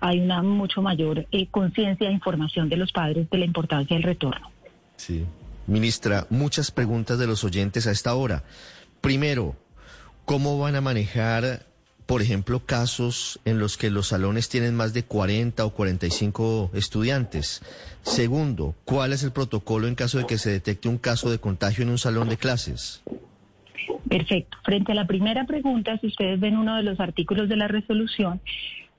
hay 0.00 0.20
una 0.20 0.42
mucho 0.42 0.80
mayor 0.82 1.26
eh, 1.30 1.46
conciencia 1.50 2.08
e 2.08 2.12
información 2.12 2.68
de 2.68 2.76
los 2.76 2.92
padres 2.92 3.28
de 3.30 3.38
la 3.38 3.44
importancia 3.44 3.94
del 3.94 4.02
retorno. 4.02 4.50
Sí. 4.96 5.24
Ministra, 5.66 6.26
muchas 6.30 6.70
preguntas 6.70 7.18
de 7.18 7.26
los 7.26 7.44
oyentes 7.44 7.86
a 7.86 7.92
esta 7.92 8.14
hora. 8.14 8.42
Primero, 9.00 9.54
¿cómo 10.24 10.58
van 10.58 10.74
a 10.74 10.80
manejar 10.80 11.66
por 12.06 12.20
ejemplo, 12.20 12.60
casos 12.66 13.40
en 13.44 13.58
los 13.58 13.78
que 13.78 13.88
los 13.88 14.08
salones 14.08 14.48
tienen 14.48 14.74
más 14.74 14.92
de 14.92 15.04
40 15.04 15.64
o 15.64 15.70
45 15.70 16.70
estudiantes? 16.74 17.62
Segundo, 18.02 18.74
¿cuál 18.84 19.12
es 19.12 19.22
el 19.22 19.32
protocolo 19.32 19.86
en 19.88 19.94
caso 19.94 20.18
de 20.18 20.26
que 20.26 20.36
se 20.36 20.50
detecte 20.50 20.88
un 20.88 20.98
caso 20.98 21.30
de 21.30 21.38
contagio 21.38 21.84
en 21.84 21.90
un 21.90 21.98
salón 21.98 22.28
de 22.28 22.36
clases? 22.36 23.02
Perfecto. 24.08 24.58
Frente 24.64 24.92
a 24.92 24.94
la 24.94 25.06
primera 25.06 25.46
pregunta, 25.46 25.96
si 25.98 26.08
ustedes 26.08 26.38
ven 26.38 26.56
uno 26.56 26.76
de 26.76 26.82
los 26.82 27.00
artículos 27.00 27.48
de 27.48 27.56
la 27.56 27.68
resolución, 27.68 28.40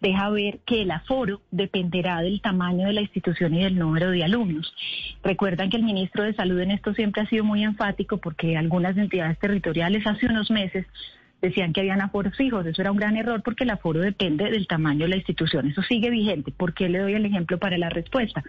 deja 0.04 0.30
ver 0.30 0.60
que 0.66 0.82
el 0.82 0.92
aforo 0.92 1.42
dependerá 1.50 2.22
del 2.22 2.42
tamaño 2.42 2.88
de 2.88 2.94
la 2.94 3.02
institución 3.02 3.56
y 3.56 3.64
del 3.64 3.80
número 3.80 4.12
de 4.12 4.24
alumnos. 4.24 4.76
Recuerdan 5.24 5.70
que 5.70 5.78
el 5.78 5.84
ministro 5.84 6.24
de 6.24 6.34
Salud 6.34 6.60
en 6.60 6.72
esto 6.72 6.94
siempre 6.94 7.22
ha 7.22 7.26
sido 7.26 7.46
muy 7.46 7.64
enfático 7.64 8.18
porque 8.18 8.58
algunas 8.58 8.98
entidades 8.98 9.40
territoriales 9.40 10.06
hace 10.06 10.26
unos 10.26 10.52
meses 10.52 10.86
decían 11.42 11.72
que 11.72 11.82
habían 11.82 12.02
aforos 12.02 12.36
fijos. 12.36 12.66
Eso 12.66 12.82
era 12.82 12.92
un 12.92 12.98
gran 12.98 13.16
error 13.16 13.42
porque 13.44 13.64
el 13.64 13.70
aforo 13.70 14.02
depende 14.02 14.52
del 14.52 14.68
tamaño 14.68 15.06
de 15.06 15.10
la 15.10 15.16
institución. 15.18 15.70
Eso 15.70 15.82
sigue 15.84 16.10
vigente. 16.10 16.52
¿Por 16.52 16.74
qué 16.74 16.90
le 16.90 17.00
doy 17.00 17.14
el 17.14 17.26
ejemplo 17.26 17.58
para 17.58 17.78
la 17.78 17.90
respuesta? 17.90 18.44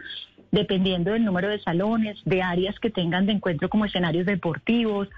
Dependiendo 0.54 1.11
del 1.11 1.25
número 1.25 1.49
de 1.49 1.58
salones, 1.58 2.16
de 2.25 2.40
áreas 2.40 2.78
que 2.78 2.88
tengan 2.88 3.26
de 3.26 3.32
encuentro 3.32 3.68
como 3.68 3.87
escenarios 3.87 4.25
deportivos, 4.25 5.08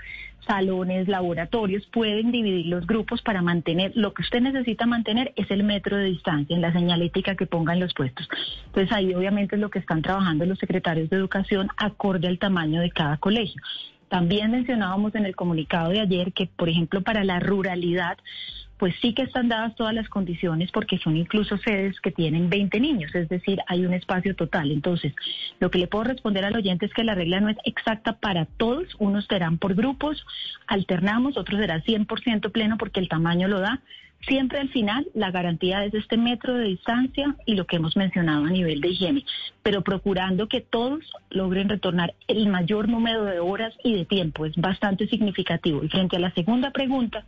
salones, 0.47 1.09
laboratorios, 1.09 1.87
pueden 1.89 2.33
dividir 2.33 2.65
los 2.69 2.87
grupos 2.87 3.21
para 3.21 3.43
mantener, 3.43 3.93
lo 3.95 4.15
que 4.15 4.23
usted 4.23 4.41
necesita 4.41 4.87
mantener 4.87 5.35
es 5.37 5.51
el 5.51 5.63
metro 5.63 5.99
de 5.99 6.05
distancia 6.07 6.57
en 6.57 6.63
la 6.63 6.73
señalética 6.73 7.37
que 7.37 7.45
pongan 7.45 7.81
los 7.81 7.93
puestos. 7.93 8.27
Entonces 8.69 8.91
ahí 8.97 9.13
obviamente 9.13 9.57
es 9.57 9.61
lo 9.61 9.69
que 9.69 9.79
están 9.79 10.01
trabajando 10.01 10.47
los 10.47 10.59
secretarios 10.59 11.11
de 11.11 11.19
educación 11.19 11.69
acorde 11.77 12.29
al 12.29 12.39
tamaño 12.39 12.81
de 12.81 12.91
cada 12.91 13.19
colegio. 13.19 13.61
También 14.09 14.53
mencionábamos 14.53 15.15
en 15.17 15.27
el 15.27 15.37
comunicado 15.37 15.91
de 15.91 16.01
ayer 16.01 16.33
que, 16.33 16.47
por 16.47 16.71
ejemplo, 16.71 17.03
para 17.03 17.25
la 17.25 17.41
ruralidad, 17.41 18.17
pues 18.79 18.95
sí 19.01 19.15
que 19.15 19.23
están 19.23 19.49
dadas 19.49 19.75
todas 19.75 19.95
las 19.95 20.09
condiciones 20.09 20.71
porque 20.71 20.99
son 20.99 21.17
incluso 21.17 21.57
sedes 21.59 21.99
que 22.01 22.11
tienen 22.11 22.51
20 22.51 22.79
niños, 22.81 23.15
es 23.15 23.29
decir, 23.29 23.59
hay 23.67 23.87
un 23.87 23.95
espacio 23.95 24.35
total. 24.37 24.71
Entonces, 24.71 25.15
lo 25.61 25.71
que 25.71 25.79
le 25.79 25.87
puedo 25.87 26.05
responder 26.05 26.45
al 26.45 26.57
oyente 26.57 26.87
es 26.87 26.93
que 26.93 27.05
la 27.05 27.15
regla 27.15 27.41
no 27.41 27.49
es 27.49 27.57
exacta 27.65 28.15
para 28.15 28.45
todos, 28.45 28.95
unos 28.99 29.27
serán 29.27 29.59
por 29.59 29.75
grupos, 29.75 30.25
alternamos, 30.67 31.37
otros 31.37 31.61
será 31.61 31.83
100% 31.83 32.51
pleno 32.53 32.77
porque 32.77 33.01
el 33.01 33.09
tamaño 33.09 33.49
lo 33.49 33.61
da. 33.61 33.81
Siempre 34.27 34.59
al 34.59 34.71
final 34.71 35.07
la 35.15 35.31
garantía 35.31 35.85
es 35.85 35.95
este 35.95 36.17
metro 36.17 36.55
de 36.55 36.65
distancia 36.65 37.37
y 37.45 37.55
lo 37.55 37.67
que 37.67 37.77
hemos 37.77 37.97
mencionado 37.97 38.47
a 38.47 38.51
nivel 38.51 38.81
de 38.81 38.89
higiene, 38.89 39.25
pero 39.63 39.83
procurando 39.83 40.49
que 40.49 40.63
todos 40.63 41.05
logren 41.31 41.69
retornar 41.69 42.15
el 42.27 42.49
mayor 42.49 42.89
número 42.89 43.25
de 43.25 43.39
horas 43.41 43.75
y 43.85 43.95
de 43.95 44.05
tiempo. 44.05 44.47
Es 44.47 44.57
bastante 44.57 45.07
significativo. 45.07 45.85
Y 45.85 45.89
frente 45.89 46.17
a 46.17 46.21
la 46.21 46.33
segunda 46.33 46.73
pregunta, 46.73 47.25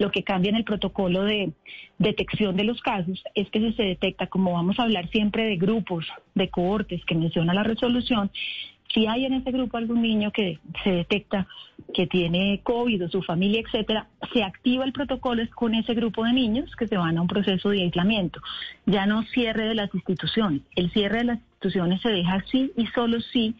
lo 0.00 0.10
que 0.10 0.24
cambia 0.24 0.48
en 0.48 0.56
el 0.56 0.64
protocolo 0.64 1.24
de 1.24 1.52
detección 1.98 2.56
de 2.56 2.64
los 2.64 2.80
casos 2.80 3.22
es 3.34 3.50
que 3.50 3.60
si 3.60 3.72
se 3.74 3.82
detecta, 3.82 4.26
como 4.28 4.54
vamos 4.54 4.78
a 4.78 4.84
hablar 4.84 5.08
siempre 5.10 5.44
de 5.44 5.56
grupos, 5.56 6.06
de 6.34 6.48
cohortes 6.48 7.04
que 7.04 7.14
menciona 7.14 7.52
la 7.52 7.62
resolución, 7.62 8.30
si 8.92 9.06
hay 9.06 9.26
en 9.26 9.34
ese 9.34 9.52
grupo 9.52 9.76
algún 9.76 10.00
niño 10.00 10.32
que 10.32 10.58
se 10.82 10.90
detecta 10.90 11.46
que 11.92 12.06
tiene 12.06 12.60
COVID 12.62 13.04
o 13.04 13.08
su 13.10 13.22
familia, 13.22 13.60
etcétera, 13.60 14.08
se 14.32 14.42
activa 14.42 14.84
el 14.84 14.92
protocolo 14.92 15.42
con 15.54 15.74
ese 15.74 15.92
grupo 15.92 16.24
de 16.24 16.32
niños 16.32 16.74
que 16.76 16.88
se 16.88 16.96
van 16.96 17.18
a 17.18 17.20
un 17.20 17.28
proceso 17.28 17.68
de 17.68 17.82
aislamiento. 17.82 18.40
Ya 18.86 19.04
no 19.04 19.22
cierre 19.24 19.66
de 19.66 19.74
las 19.74 19.94
instituciones. 19.94 20.62
El 20.76 20.90
cierre 20.92 21.18
de 21.18 21.24
las 21.24 21.38
instituciones 21.38 22.00
se 22.00 22.08
deja 22.08 22.36
así 22.36 22.72
y 22.74 22.86
solo 22.86 23.20
si 23.20 23.54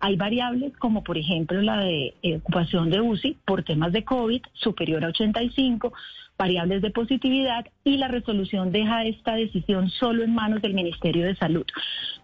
hay 0.00 0.16
variables 0.16 0.76
como 0.78 1.02
por 1.02 1.18
ejemplo 1.18 1.60
la 1.60 1.80
de 1.80 2.14
eh, 2.22 2.36
ocupación 2.36 2.90
de 2.90 3.00
UCI 3.00 3.36
por 3.44 3.62
temas 3.62 3.92
de 3.92 4.04
COVID 4.04 4.42
superior 4.54 5.04
a 5.04 5.08
85, 5.08 5.92
variables 6.38 6.82
de 6.82 6.90
positividad 6.90 7.66
y 7.82 7.96
la 7.96 8.08
resolución 8.08 8.70
deja 8.70 9.04
esta 9.04 9.34
decisión 9.34 9.90
solo 9.90 10.22
en 10.22 10.34
manos 10.34 10.62
del 10.62 10.72
Ministerio 10.72 11.26
de 11.26 11.34
Salud. 11.34 11.66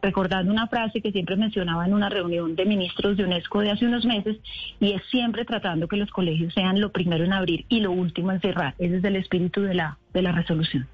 Recordando 0.01 0.53
una 0.53 0.69
frase 0.69 1.01
que 1.01 1.11
siempre 1.11 1.37
mencionaba 1.37 1.85
en 1.85 1.95
una 1.95 2.09
reunión 2.09 2.55
de 2.55 2.65
ministros 2.65 3.17
de 3.17 3.25
UNESCO 3.25 3.61
de 3.61 3.73
hace 3.73 3.87
unos 3.87 4.05
meses 4.05 4.37
y 4.79 4.93
es 4.93 5.03
siempre 5.11 5.45
tratando 5.45 5.89
que 5.89 5.97
los 5.97 6.11
colegios 6.11 6.55
sean 6.55 6.81
lo 6.81 6.93
primero 6.93 7.25
en 7.25 7.33
abrir 7.33 7.65
y 7.69 7.81
lo 7.81 7.91
último 7.91 8.31
en 8.31 8.41
cerrar. 8.41 8.75
Ese 8.79 8.99
es 8.99 9.05
el 9.05 9.17
espíritu 9.17 9.63
de 9.63 9.75
la, 9.75 9.99
de 10.13 10.23
la 10.23 10.33
resolución. 10.33 10.87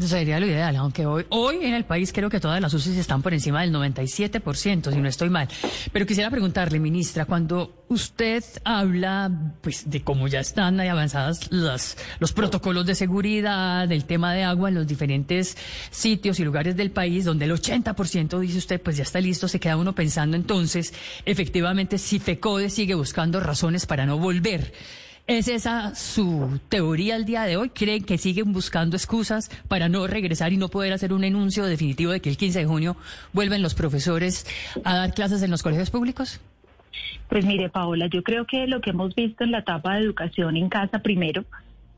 Sería 0.00 0.38
lo 0.38 0.46
ideal, 0.46 0.76
aunque 0.76 1.06
hoy, 1.06 1.24
hoy 1.30 1.60
en 1.62 1.72
el 1.72 1.86
país 1.86 2.12
creo 2.12 2.28
que 2.28 2.40
todas 2.40 2.60
las 2.60 2.74
UCI 2.74 2.98
están 2.98 3.22
por 3.22 3.32
encima 3.32 3.62
del 3.62 3.72
97%, 3.72 4.92
si 4.92 5.00
no 5.00 5.08
estoy 5.08 5.30
mal. 5.30 5.48
Pero 5.92 6.04
quisiera 6.04 6.30
preguntarle, 6.30 6.78
ministra, 6.78 7.24
cuando 7.24 7.84
usted 7.88 8.44
habla 8.64 9.30
pues 9.62 9.88
de 9.88 10.02
cómo 10.02 10.28
ya 10.28 10.40
están 10.40 10.78
avanzadas 10.78 11.50
las, 11.50 11.96
los 12.18 12.34
protocolos 12.34 12.84
de 12.84 12.94
seguridad, 12.94 13.88
del 13.88 14.04
tema 14.04 14.34
de 14.34 14.44
agua 14.44 14.68
en 14.68 14.74
los 14.74 14.86
diferentes 14.86 15.56
sitios 15.90 16.38
y 16.38 16.44
lugares 16.44 16.76
del 16.76 16.90
país, 16.90 17.24
donde 17.24 17.46
el 17.46 17.52
80% 17.52 18.40
dice 18.40 18.58
usted 18.58 18.82
pues 18.82 18.98
ya 18.98 19.04
está 19.04 19.22
listo, 19.22 19.48
se 19.48 19.58
queda 19.58 19.78
uno 19.78 19.94
pensando 19.94 20.36
entonces, 20.36 20.92
efectivamente, 21.24 21.96
si 21.96 22.18
FECODE 22.18 22.68
sigue 22.68 22.94
buscando 22.94 23.40
razones 23.40 23.86
para 23.86 24.04
no 24.04 24.18
volver. 24.18 24.70
¿Es 25.28 25.46
esa 25.46 25.94
su 25.94 26.58
teoría 26.70 27.14
al 27.14 27.26
día 27.26 27.42
de 27.42 27.58
hoy? 27.58 27.68
¿Creen 27.68 28.02
que 28.02 28.16
siguen 28.16 28.54
buscando 28.54 28.96
excusas 28.96 29.50
para 29.68 29.90
no 29.90 30.06
regresar 30.06 30.54
y 30.54 30.56
no 30.56 30.68
poder 30.68 30.94
hacer 30.94 31.12
un 31.12 31.22
enuncio 31.22 31.66
definitivo 31.66 32.12
de 32.12 32.20
que 32.22 32.30
el 32.30 32.38
15 32.38 32.60
de 32.60 32.64
junio 32.64 32.96
vuelven 33.34 33.60
los 33.60 33.74
profesores 33.74 34.46
a 34.84 34.96
dar 34.96 35.12
clases 35.12 35.42
en 35.42 35.50
los 35.50 35.62
colegios 35.62 35.90
públicos? 35.90 36.40
Pues 37.28 37.44
mire, 37.44 37.68
Paola, 37.68 38.06
yo 38.06 38.22
creo 38.22 38.46
que 38.46 38.66
lo 38.68 38.80
que 38.80 38.88
hemos 38.88 39.14
visto 39.14 39.44
en 39.44 39.50
la 39.50 39.58
etapa 39.58 39.96
de 39.96 40.04
educación 40.04 40.56
en 40.56 40.70
casa 40.70 41.00
primero 41.00 41.44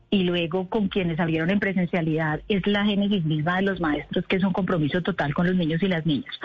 y 0.09 0.23
luego 0.23 0.67
con 0.67 0.89
quienes 0.89 1.17
abrieron 1.17 1.51
en 1.51 1.61
presencialidad 1.61 2.41
es 2.49 2.67
la 2.67 2.83
génesis 2.83 3.23
misma 3.23 3.55
de 3.55 3.61
los 3.61 3.79
maestros, 3.79 4.25
que 4.27 4.35
es 4.35 4.43
un 4.43 4.51
compromiso 4.51 5.01
total 5.01 5.33
con 5.33 5.47
los 5.47 5.55
niños 5.55 5.81
y 5.81 5.87
las 5.87 6.05
niñas. 6.05 6.37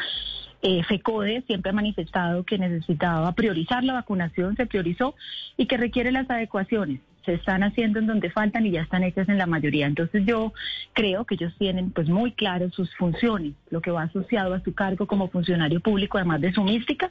Eh, 0.69 0.83
FECODE 0.83 1.45
siempre 1.47 1.71
ha 1.71 1.73
manifestado 1.73 2.43
que 2.43 2.59
necesitaba 2.59 3.31
priorizar 3.37 3.85
la 3.85 3.93
vacunación, 3.93 4.57
se 4.57 4.67
priorizó 4.67 5.15
y 5.57 5.67
que 5.67 5.77
requiere 5.77 6.11
las 6.11 6.29
adecuaciones 6.29 7.01
se 7.25 7.35
están 7.35 7.63
haciendo 7.63 7.99
en 7.99 8.07
donde 8.07 8.31
faltan 8.31 8.67
y 8.67 8.73
ya 8.73 8.83
están 8.83 9.03
hechas 9.03 9.29
en 9.29 9.39
la 9.39 9.47
mayoría. 9.47 9.87
Entonces 9.87 10.25
yo 10.25 10.53
creo 10.93 11.25
que 11.25 11.35
ellos 11.35 11.53
tienen 11.59 11.91
pues 11.91 12.09
muy 12.09 12.33
claro 12.33 12.71
sus 12.71 12.95
funciones, 12.97 13.55
lo 13.71 13.81
que 13.81 13.91
va 13.91 14.03
asociado 14.05 14.55
a 14.55 14.61
su 14.61 14.75
cargo 14.75 15.07
como 15.07 15.29
funcionario 15.29 15.81
público, 15.81 16.19
además 16.19 16.41
de 16.41 16.53
su 16.53 16.63
mística, 16.63 17.11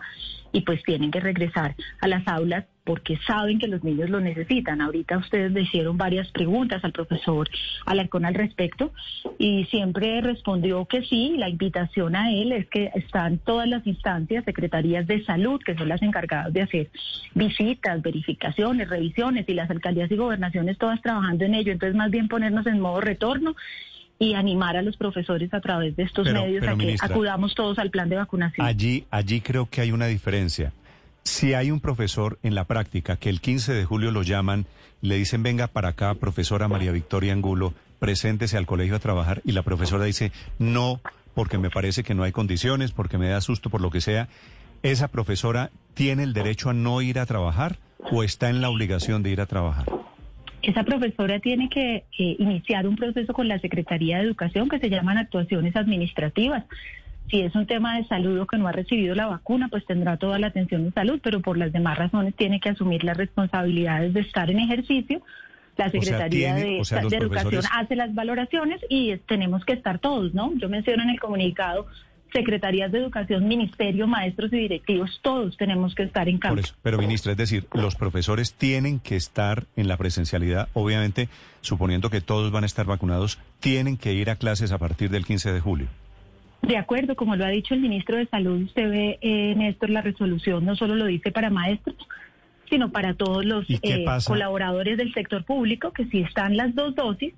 y 0.54 0.62
pues 0.62 0.82
tienen 0.84 1.12
que 1.12 1.20
regresar 1.20 1.76
a 2.02 2.08
las 2.08 2.26
aulas 2.28 2.66
porque 2.86 3.18
saben 3.28 3.60
que 3.60 3.68
los 3.68 3.84
niños 3.84 4.10
lo 4.10 4.22
necesitan. 4.22 4.80
Ahorita 4.80 5.18
ustedes 5.18 5.52
le 5.52 5.62
hicieron 5.62 5.98
varias 5.98 6.30
preguntas 6.32 6.84
al 6.84 6.92
profesor 6.92 7.50
Alarcón 7.86 8.26
al 8.26 8.36
respecto 8.36 8.94
y 9.40 9.66
siempre 9.66 10.22
respondió 10.22 10.86
que 10.86 11.02
sí. 11.02 11.36
La 11.38 11.50
invitación 11.50 12.16
a 12.16 12.32
él 12.32 12.52
es 12.52 12.68
que 12.68 12.92
están 12.94 13.40
todas 13.40 13.68
las 13.68 13.86
instancias, 13.88 14.46
secretarías 14.46 15.08
de 15.08 15.26
salud, 15.26 15.60
que 15.66 15.76
son 15.76 15.90
las 15.90 16.02
encargadas 16.04 16.54
de 16.54 16.62
hacer 16.62 16.90
visitas, 17.34 18.02
verificaciones, 18.04 18.88
revisiones 18.88 19.50
y 19.50 19.56
las 19.56 19.70
alcaldías 19.70 20.12
y 20.12 20.16
gobernaciones 20.16 20.78
todas 20.78 21.02
trabajando 21.02 21.44
en 21.44 21.56
ello. 21.56 21.72
Entonces, 21.72 21.96
más 21.96 22.12
bien 22.12 22.28
ponernos 22.28 22.68
en 22.68 22.80
modo 22.80 23.02
retorno 23.02 23.56
y 24.20 24.36
animar 24.36 24.78
a 24.78 24.84
los 24.84 24.96
profesores 24.96 25.52
a 25.56 25.60
través 25.60 25.96
de 25.96 26.04
estos 26.04 26.32
medios 26.32 26.66
a 26.68 26.76
que 26.78 26.96
acudamos 27.02 27.56
todos 27.56 27.80
al 27.80 27.90
plan 27.90 28.10
de 28.10 28.16
vacunación. 28.16 28.66
Allí, 28.66 29.06
allí 29.10 29.42
creo 29.42 29.68
que 29.68 29.82
hay 29.82 29.92
una 29.92 30.06
diferencia. 30.06 30.72
Si 31.26 31.56
hay 31.56 31.72
un 31.72 31.80
profesor 31.80 32.38
en 32.44 32.54
la 32.54 32.66
práctica 32.66 33.18
que 33.18 33.30
el 33.30 33.42
15 33.42 33.74
de 33.74 33.84
julio 33.84 34.12
lo 34.12 34.22
llaman, 34.22 34.68
le 35.02 35.16
dicen 35.16 35.42
venga 35.42 35.66
para 35.66 35.90
acá, 35.90 36.14
profesora 36.14 36.68
María 36.68 36.92
Victoria 36.92 37.34
Angulo, 37.34 37.74
preséntese 37.98 38.58
al 38.58 38.68
colegio 38.68 38.96
a 38.96 39.00
trabajar 39.00 39.42
y 39.44 39.52
la 39.52 39.64
profesora 39.64 40.06
dice 40.06 40.32
no, 40.60 41.02
porque 41.34 41.58
me 41.58 41.72
parece 41.72 42.04
que 42.04 42.14
no 42.14 42.22
hay 42.22 42.32
condiciones, 42.32 42.92
porque 42.92 43.18
me 43.18 43.28
da 43.28 43.42
susto 43.42 43.72
por 43.72 43.82
lo 43.82 43.90
que 43.90 44.02
sea, 44.02 44.30
¿esa 44.84 45.08
profesora 45.08 45.72
tiene 45.96 46.22
el 46.22 46.34
derecho 46.34 46.70
a 46.70 46.74
no 46.74 47.02
ir 47.02 47.18
a 47.18 47.26
trabajar 47.26 47.80
o 48.12 48.22
está 48.22 48.52
en 48.52 48.62
la 48.62 48.70
obligación 48.70 49.24
de 49.24 49.32
ir 49.32 49.42
a 49.42 49.48
trabajar? 49.48 49.88
Esa 50.62 50.84
profesora 50.84 51.40
tiene 51.40 51.70
que 51.70 52.06
iniciar 52.20 52.88
un 52.88 52.98
proceso 52.98 53.34
con 53.34 53.48
la 53.48 53.58
Secretaría 53.58 54.18
de 54.18 54.26
Educación 54.26 54.70
que 54.70 54.78
se 54.78 54.92
llaman 54.92 55.18
actuaciones 55.18 55.76
administrativas 55.76 56.66
si 57.30 57.42
es 57.42 57.56
un 57.56 57.66
tema 57.66 57.98
de 57.98 58.06
salud 58.06 58.40
o 58.40 58.46
que 58.46 58.58
no 58.58 58.68
ha 58.68 58.72
recibido 58.72 59.16
la 59.16 59.28
vacuna, 59.28 59.68
pues 59.70 59.86
tendrá 59.86 60.18
toda 60.18 60.38
la 60.40 60.48
atención 60.48 60.86
de 60.86 60.92
salud, 60.92 61.20
pero 61.24 61.42
por 61.42 61.58
las 61.58 61.72
demás 61.72 61.98
razones 61.98 62.36
tiene 62.36 62.60
que 62.60 62.70
asumir 62.70 63.04
las 63.04 63.18
responsabilidades 63.18 64.14
de 64.14 64.22
estar 64.22 64.50
en 64.52 64.60
ejercicio. 64.60 65.22
La 65.78 65.90
Secretaría 65.90 66.56
de, 66.56 66.78
Educación 66.78 67.64
hace 67.74 67.96
las 67.96 68.14
valoraciones 68.16 68.80
y 68.90 69.18
tenemos 69.18 69.66
que 69.66 69.74
estar 69.74 70.00
todos, 70.00 70.34
¿no? 70.34 70.54
Yo 70.56 70.70
menciono 70.70 71.04
en 71.04 71.10
el 71.10 71.20
comunicado 71.20 71.88
secretarías 72.32 72.92
de 72.92 73.00
educación, 73.00 73.48
ministerio, 73.48 74.08
maestros 74.08 74.52
y 74.52 74.58
directivos, 74.58 75.20
todos 75.22 75.56
tenemos 75.56 75.96
que 75.96 76.04
estar 76.04 76.28
en 76.28 76.38
campo. 76.38 76.62
pero 76.82 76.98
ministra, 76.98 77.32
es 77.32 77.38
decir, 77.38 77.66
los 77.74 77.96
profesores 77.96 78.54
tienen 78.54 79.00
que 79.00 79.16
estar 79.16 79.64
en 79.78 79.88
la 79.88 79.96
presencialidad, 79.96 80.68
obviamente, 80.74 81.30
suponiendo 81.62 82.10
que 82.10 82.20
todos 82.20 82.52
van 82.52 82.64
a 82.64 82.68
estar 82.68 82.86
vacunados, 82.86 83.40
tienen 83.62 83.96
que 83.96 84.14
ir 84.14 84.30
a 84.30 84.36
clases 84.36 84.74
a 84.74 84.78
partir 84.78 85.10
del 85.10 85.26
15 85.26 85.54
de 85.54 85.62
julio. 85.62 85.88
De 86.68 86.78
acuerdo, 86.78 87.16
como 87.16 87.36
lo 87.36 87.46
ha 87.46 87.50
dicho 87.50 87.74
el 87.74 87.82
ministro 87.82 88.18
de 88.18 88.26
Salud, 88.26 88.64
usted 88.64 88.90
ve, 88.90 89.20
eh, 89.22 89.54
Néstor, 89.56 89.92
la 89.92 90.02
resolución 90.02 90.66
no 90.66 90.76
solo 90.76 90.96
lo 90.96 91.06
dice 91.06 91.32
para 91.32 91.52
maestros, 91.52 91.96
sino 92.70 92.92
para 92.92 93.14
todos 93.14 93.46
los 93.46 93.66
eh, 93.70 94.06
colaboradores 94.26 94.98
del 94.98 95.14
sector 95.14 95.44
público, 95.44 95.92
que 95.92 96.06
si 96.06 96.22
están 96.22 96.58
las 96.58 96.74
dos 96.74 96.96
dosis, 96.96 97.34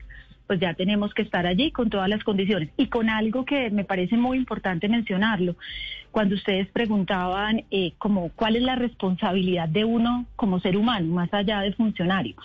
pues 0.47 0.59
ya 0.59 0.73
tenemos 0.73 1.13
que 1.13 1.21
estar 1.21 1.45
allí 1.45 1.71
con 1.71 1.89
todas 1.89 2.09
las 2.09 2.23
condiciones. 2.23 2.69
Y 2.77 2.87
con 2.87 3.09
algo 3.09 3.45
que 3.45 3.69
me 3.69 3.83
parece 3.83 4.17
muy 4.17 4.37
importante 4.37 4.87
mencionarlo, 4.87 5.55
cuando 6.11 6.35
ustedes 6.35 6.67
preguntaban 6.69 7.65
eh, 7.69 7.91
como 7.97 8.29
cuál 8.29 8.55
es 8.55 8.63
la 8.63 8.75
responsabilidad 8.75 9.69
de 9.69 9.85
uno 9.85 10.25
como 10.35 10.59
ser 10.59 10.77
humano, 10.77 11.13
más 11.13 11.31
allá 11.33 11.61
de 11.61 11.73
funcionario, 11.73 12.35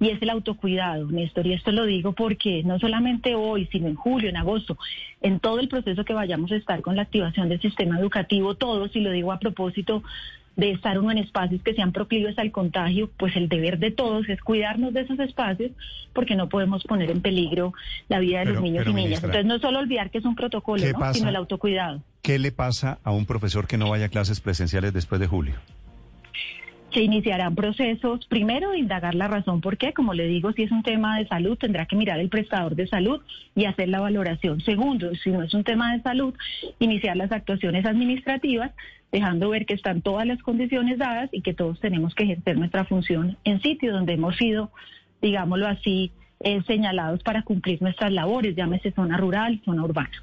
y 0.00 0.10
es 0.10 0.20
el 0.20 0.30
autocuidado, 0.30 1.06
Néstor, 1.10 1.46
y 1.46 1.54
esto 1.54 1.70
lo 1.70 1.86
digo 1.86 2.12
porque 2.12 2.62
no 2.64 2.78
solamente 2.78 3.34
hoy, 3.34 3.68
sino 3.70 3.86
en 3.86 3.94
julio, 3.94 4.28
en 4.28 4.36
agosto, 4.36 4.76
en 5.22 5.38
todo 5.38 5.60
el 5.60 5.68
proceso 5.68 6.04
que 6.04 6.12
vayamos 6.12 6.50
a 6.52 6.56
estar 6.56 6.82
con 6.82 6.96
la 6.96 7.02
activación 7.02 7.48
del 7.48 7.60
sistema 7.60 7.98
educativo, 7.98 8.54
todos, 8.56 8.94
y 8.96 9.00
lo 9.00 9.12
digo 9.12 9.32
a 9.32 9.38
propósito 9.38 10.02
de 10.56 10.70
estar 10.70 10.98
uno 10.98 11.10
en 11.10 11.18
espacios 11.18 11.62
que 11.62 11.74
sean 11.74 11.92
proclives 11.92 12.38
al 12.38 12.50
contagio, 12.50 13.10
pues 13.16 13.36
el 13.36 13.48
deber 13.48 13.78
de 13.78 13.90
todos 13.90 14.28
es 14.28 14.40
cuidarnos 14.40 14.92
de 14.92 15.02
esos 15.02 15.18
espacios 15.18 15.72
porque 16.12 16.36
no 16.36 16.48
podemos 16.48 16.84
poner 16.84 17.10
en 17.10 17.22
peligro 17.22 17.72
la 18.08 18.18
vida 18.18 18.40
de 18.40 18.52
los 18.52 18.62
niños 18.62 18.86
y 18.86 18.92
niñas. 18.92 19.22
Entonces 19.22 19.46
no 19.46 19.58
solo 19.58 19.78
olvidar 19.78 20.10
que 20.10 20.18
es 20.18 20.24
un 20.24 20.34
protocolo, 20.34 20.84
sino 21.12 21.28
el 21.28 21.36
autocuidado. 21.36 22.02
¿Qué 22.20 22.38
le 22.38 22.52
pasa 22.52 22.98
a 23.02 23.10
un 23.12 23.26
profesor 23.26 23.66
que 23.66 23.78
no 23.78 23.90
vaya 23.90 24.06
a 24.06 24.08
clases 24.08 24.40
presenciales 24.40 24.92
después 24.92 25.20
de 25.20 25.26
julio? 25.26 25.54
Se 26.92 27.02
iniciarán 27.02 27.54
procesos, 27.54 28.26
primero, 28.26 28.70
de 28.70 28.78
indagar 28.78 29.14
la 29.14 29.28
razón 29.28 29.60
por 29.60 29.76
qué, 29.76 29.92
como 29.92 30.14
le 30.14 30.26
digo, 30.26 30.52
si 30.52 30.62
es 30.62 30.70
un 30.70 30.82
tema 30.82 31.18
de 31.18 31.26
salud, 31.26 31.56
tendrá 31.56 31.86
que 31.86 31.96
mirar 31.96 32.20
el 32.20 32.28
prestador 32.28 32.74
de 32.76 32.86
salud 32.86 33.20
y 33.54 33.64
hacer 33.64 33.88
la 33.88 34.00
valoración. 34.00 34.60
Segundo, 34.60 35.14
si 35.16 35.30
no 35.30 35.42
es 35.42 35.54
un 35.54 35.64
tema 35.64 35.94
de 35.94 36.02
salud, 36.02 36.34
iniciar 36.78 37.16
las 37.16 37.32
actuaciones 37.32 37.86
administrativas, 37.86 38.72
dejando 39.10 39.50
ver 39.50 39.66
que 39.66 39.74
están 39.74 40.02
todas 40.02 40.26
las 40.26 40.42
condiciones 40.42 40.98
dadas 40.98 41.28
y 41.32 41.42
que 41.42 41.54
todos 41.54 41.80
tenemos 41.80 42.14
que 42.14 42.24
ejercer 42.24 42.58
nuestra 42.58 42.84
función 42.84 43.36
en 43.44 43.60
sitio 43.60 43.92
donde 43.92 44.14
hemos 44.14 44.36
sido, 44.36 44.70
digámoslo 45.20 45.66
así, 45.68 46.12
eh, 46.40 46.62
señalados 46.66 47.22
para 47.22 47.42
cumplir 47.42 47.80
nuestras 47.82 48.12
labores, 48.12 48.56
llámese 48.56 48.90
zona 48.92 49.16
rural, 49.16 49.60
zona 49.64 49.84
urbana. 49.84 50.22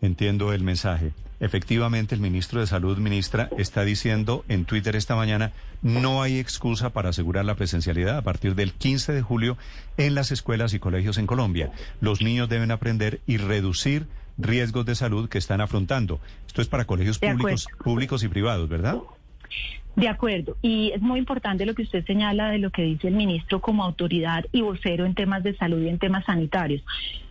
Entiendo 0.00 0.52
el 0.52 0.62
mensaje. 0.62 1.12
Efectivamente, 1.40 2.14
el 2.14 2.20
ministro 2.20 2.60
de 2.60 2.66
Salud, 2.66 2.98
ministra, 2.98 3.48
está 3.58 3.84
diciendo 3.84 4.44
en 4.48 4.64
Twitter 4.64 4.96
esta 4.96 5.14
mañana, 5.14 5.52
no 5.82 6.22
hay 6.22 6.38
excusa 6.38 6.90
para 6.90 7.10
asegurar 7.10 7.44
la 7.44 7.54
presencialidad 7.54 8.16
a 8.16 8.22
partir 8.22 8.54
del 8.56 8.72
15 8.72 9.12
de 9.12 9.22
julio 9.22 9.56
en 9.96 10.14
las 10.14 10.32
escuelas 10.32 10.74
y 10.74 10.80
colegios 10.80 11.16
en 11.16 11.26
Colombia. 11.26 11.70
Los 12.00 12.22
niños 12.22 12.48
deben 12.48 12.72
aprender 12.72 13.20
y 13.26 13.36
reducir 13.36 14.06
riesgos 14.36 14.86
de 14.86 14.94
salud 14.94 15.28
que 15.28 15.38
están 15.38 15.60
afrontando. 15.60 16.20
Esto 16.46 16.62
es 16.62 16.68
para 16.68 16.86
colegios 16.86 17.18
públicos, 17.18 17.66
públicos 17.82 18.22
y 18.24 18.28
privados, 18.28 18.68
¿verdad? 18.68 18.98
De 19.96 20.08
acuerdo. 20.08 20.56
Y 20.62 20.92
es 20.92 21.00
muy 21.00 21.18
importante 21.18 21.66
lo 21.66 21.74
que 21.74 21.82
usted 21.82 22.04
señala 22.06 22.50
de 22.50 22.58
lo 22.58 22.70
que 22.70 22.82
dice 22.82 23.08
el 23.08 23.14
ministro 23.14 23.60
como 23.60 23.84
autoridad 23.84 24.44
y 24.52 24.60
vocero 24.60 25.04
en 25.04 25.14
temas 25.14 25.42
de 25.42 25.56
salud 25.56 25.82
y 25.82 25.88
en 25.88 25.98
temas 25.98 26.24
sanitarios. 26.24 26.82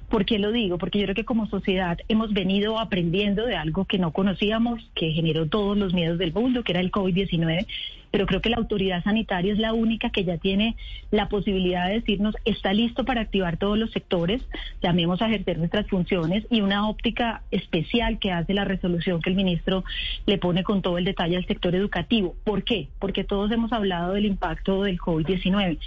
¿Por 0.10 0.24
qué 0.24 0.40
lo 0.40 0.54
digo? 0.54 0.78
Porque 0.78 1.00
yo 1.00 1.06
creo 1.06 1.16
que 1.16 1.26
como 1.26 1.48
sociedad 1.48 1.98
hemos 2.08 2.32
venido 2.32 2.80
aprendiendo 2.80 3.46
de 3.46 3.58
algo 3.58 3.84
que 3.84 4.00
no 4.00 4.12
conocíamos, 4.12 4.90
que 4.96 5.12
generó 5.12 5.48
todos 5.48 5.78
los 5.78 5.94
miedos 5.94 6.18
del 6.18 6.32
mundo, 6.32 6.64
que 6.64 6.72
era 6.72 6.80
el 6.80 6.92
COVID-19, 6.92 7.66
pero 8.10 8.26
creo 8.26 8.42
que 8.42 8.50
la 8.50 8.56
autoridad 8.56 9.04
sanitaria 9.04 9.52
es 9.52 9.60
la 9.60 9.74
única 9.74 10.10
que 10.10 10.24
ya 10.24 10.38
tiene 10.38 10.78
la 11.12 11.28
posibilidad 11.28 11.88
de 11.88 11.96
decirnos 11.96 12.36
está 12.46 12.72
listo 12.72 13.04
para 13.04 13.20
activar 13.20 13.58
todos 13.58 13.78
los 13.78 13.92
sectores, 13.92 14.42
llamemos 14.82 15.22
a 15.22 15.28
ejercer 15.28 15.58
nuestras 15.58 15.88
funciones 15.88 16.46
y 16.50 16.62
una 16.62 16.88
óptica 16.88 17.42
especial 17.52 18.18
que 18.18 18.32
hace 18.32 18.54
la 18.54 18.64
resolución 18.64 19.22
que 19.22 19.30
el 19.30 19.36
ministro 19.36 19.84
le 20.26 20.38
pone 20.38 20.64
con 20.64 20.82
todo 20.82 20.98
el 20.98 21.04
detalle 21.04 21.36
al 21.36 21.46
sector 21.48 21.76
educativo. 21.76 22.34
¿Por 22.46 22.64
qué? 22.64 22.88
Porque 23.00 23.26
todos 23.26 23.52
hemos 23.52 23.74
hablado 23.74 24.14
del 24.14 24.26
impacto 24.26 24.84
del 24.84 24.98
COVID-19 24.98 25.78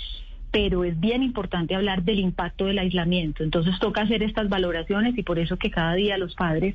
pero 0.50 0.84
es 0.84 0.98
bien 0.98 1.22
importante 1.22 1.74
hablar 1.74 2.02
del 2.02 2.18
impacto 2.18 2.66
del 2.66 2.78
aislamiento. 2.78 3.44
Entonces 3.44 3.78
toca 3.78 4.02
hacer 4.02 4.22
estas 4.22 4.48
valoraciones 4.48 5.16
y 5.16 5.22
por 5.22 5.38
eso 5.38 5.56
que 5.56 5.70
cada 5.70 5.94
día 5.94 6.18
los 6.18 6.34
padres 6.34 6.74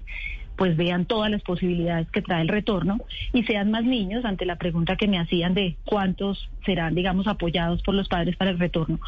pues 0.55 0.77
vean 0.77 1.05
todas 1.05 1.29
las 1.29 1.41
posibilidades 1.41 2.09
que 2.11 2.21
trae 2.21 2.41
el 2.41 2.47
retorno 2.47 2.99
y 3.33 3.43
sean 3.43 3.71
más 3.71 3.83
niños 3.83 4.23
ante 4.25 4.45
la 4.45 4.55
pregunta 4.55 4.95
que 4.95 5.07
me 5.07 5.19
hacían 5.19 5.53
de 5.53 5.75
cuántos 5.83 6.49
serán, 6.65 6.95
digamos, 6.95 7.27
apoyados 7.27 7.81
por 7.81 7.93
los 7.93 8.07
padres 8.07 8.35
para 8.37 8.51
el 8.51 8.59
retorno. 8.59 8.99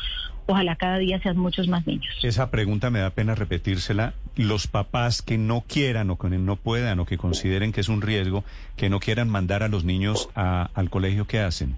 Ojalá 0.46 0.76
cada 0.76 0.98
día 0.98 1.20
sean 1.22 1.38
muchos 1.38 1.68
más 1.68 1.86
niños. 1.88 2.14
Esa 2.24 2.52
pregunta 2.52 2.90
me 2.90 3.00
da 3.00 3.10
pena 3.12 3.36
repetírsela. 3.36 4.14
Los 4.36 4.68
papás 4.68 5.22
que 5.22 5.38
no 5.38 5.64
quieran 5.68 6.10
o 6.10 6.18
que 6.18 6.30
no 6.30 6.56
puedan 6.56 7.00
o 7.00 7.06
que 7.06 7.18
consideren 7.18 7.72
que 7.72 7.82
es 7.82 7.90
un 7.90 8.02
riesgo, 8.02 8.44
que 8.76 8.90
no 8.90 9.00
quieran 9.00 9.30
mandar 9.30 9.64
a 9.64 9.68
los 9.68 9.84
niños 9.84 10.30
al 10.36 10.90
colegio, 10.90 11.28
¿qué 11.28 11.40
hacen? 11.40 11.76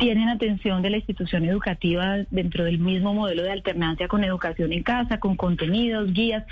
Tienen 0.00 0.30
atención 0.30 0.80
de 0.80 0.88
la 0.88 0.96
institución 0.96 1.44
educativa 1.44 2.16
dentro 2.30 2.64
del 2.64 2.78
mismo 2.78 3.12
modelo 3.12 3.42
de 3.42 3.52
alternancia 3.52 4.08
con 4.08 4.24
educación 4.24 4.72
en 4.72 4.82
casa, 4.82 5.20
con 5.20 5.36
contenidos, 5.36 6.14
guías. 6.14 6.44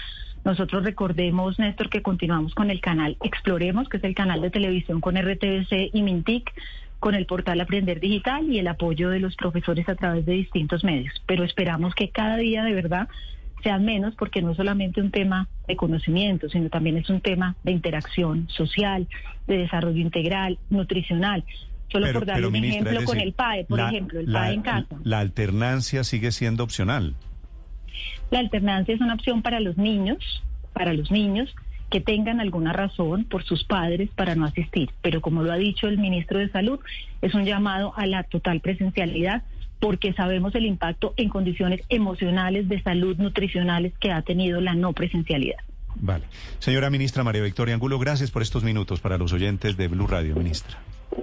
Nosotros 0.45 0.85
recordemos, 0.85 1.59
Néstor, 1.59 1.89
que 1.89 2.03
continuamos 2.03 2.55
con 2.55 2.71
el 2.71 2.83
canal 2.83 3.17
Exploremos, 3.23 3.89
que 3.89 3.97
es 3.97 4.05
el 4.05 4.15
canal 4.15 4.43
de 4.43 4.51
televisión 4.51 5.01
con 5.01 5.17
RTBC 5.17 5.95
y 5.95 6.03
Mintic, 6.03 6.53
con 7.01 7.15
el 7.15 7.25
portal 7.25 7.59
Aprender 7.63 8.01
Digital 8.01 8.51
y 8.51 8.59
el 8.59 8.69
apoyo 8.69 9.09
de 9.09 9.19
los 9.19 9.35
profesores 9.35 9.89
a 9.89 9.95
través 9.95 10.27
de 10.27 10.35
distintos 10.35 10.85
medios. 10.85 11.15
Pero 11.27 11.43
esperamos 11.43 11.95
que 11.95 12.11
cada 12.11 12.37
día 12.37 12.63
de 12.65 12.75
verdad 12.75 13.09
sean 13.63 13.83
menos 13.83 14.15
porque 14.15 14.43
no 14.43 14.51
es 14.51 14.59
solamente 14.59 15.01
un 15.01 15.11
tema 15.11 15.49
de 15.67 15.75
conocimiento, 15.75 16.51
sino 16.51 16.69
también 16.69 16.99
es 16.99 17.09
un 17.09 17.23
tema 17.23 17.57
de 17.63 17.73
interacción 17.73 18.47
social, 18.51 19.09
de 19.47 19.57
desarrollo 19.57 20.01
integral, 20.01 20.59
nutricional. 20.69 21.45
Solo 21.91 22.13
por 22.13 22.27
darle 22.27 22.47
un 22.47 22.57
ejemplo 22.57 23.05
con 23.05 23.19
el 23.19 23.33
PAE, 23.33 23.65
por 23.65 23.81
ejemplo, 23.81 24.21
el 24.21 24.27
PAE 24.31 24.55
en 24.55 24.63
casa. 24.63 24.97
La 25.05 25.21
alternancia 25.21 26.05
sigue 26.05 26.33
siendo 26.33 26.65
opcional. 26.65 27.15
La 28.31 28.41
alternancia 28.41 28.95
es 28.95 29.01
una 29.01 29.15
opción 29.15 29.43
para 29.43 29.59
los 29.61 29.77
niños, 29.79 30.43
para 30.73 30.93
los 30.93 31.11
niños 31.11 31.55
que 31.91 32.01
tengan 32.01 32.41
alguna 32.41 32.73
razón 32.73 33.25
por 33.25 33.45
sus 33.45 33.65
padres 33.65 34.11
para 34.15 34.35
no 34.35 34.45
asistir. 34.45 34.91
Pero 35.01 35.23
como 35.23 35.43
lo 35.43 35.53
ha 35.53 35.57
dicho 35.57 35.89
el 35.89 35.99
ministro 35.99 36.39
de 36.39 36.51
Salud, 36.51 36.81
es 37.23 37.35
un 37.35 37.45
llamado 37.45 37.95
a 37.97 38.07
la 38.07 38.25
total 38.25 38.61
presencialidad 38.61 39.43
porque 39.81 40.13
sabemos 40.13 40.55
el 40.55 40.67
impacto 40.67 41.15
en 41.17 41.29
condiciones 41.29 41.83
emocionales, 41.89 42.69
de 42.69 42.83
salud, 42.83 43.17
nutricionales 43.17 43.93
que 44.01 44.11
ha 44.13 44.23
tenido 44.23 44.61
la 44.61 44.75
no 44.75 44.93
presencialidad. 44.93 45.59
Vale. 45.95 46.25
Señora 46.59 46.91
ministra 46.91 47.25
María 47.25 47.43
Victoria 47.43 47.75
Angulo, 47.75 47.99
gracias 47.99 48.31
por 48.31 48.43
estos 48.43 48.65
minutos 48.65 49.01
para 49.01 49.19
los 49.19 49.33
oyentes 49.33 49.77
de 49.77 49.89
Blue 49.89 50.07
Radio, 50.07 50.35
ministra. 50.37 50.79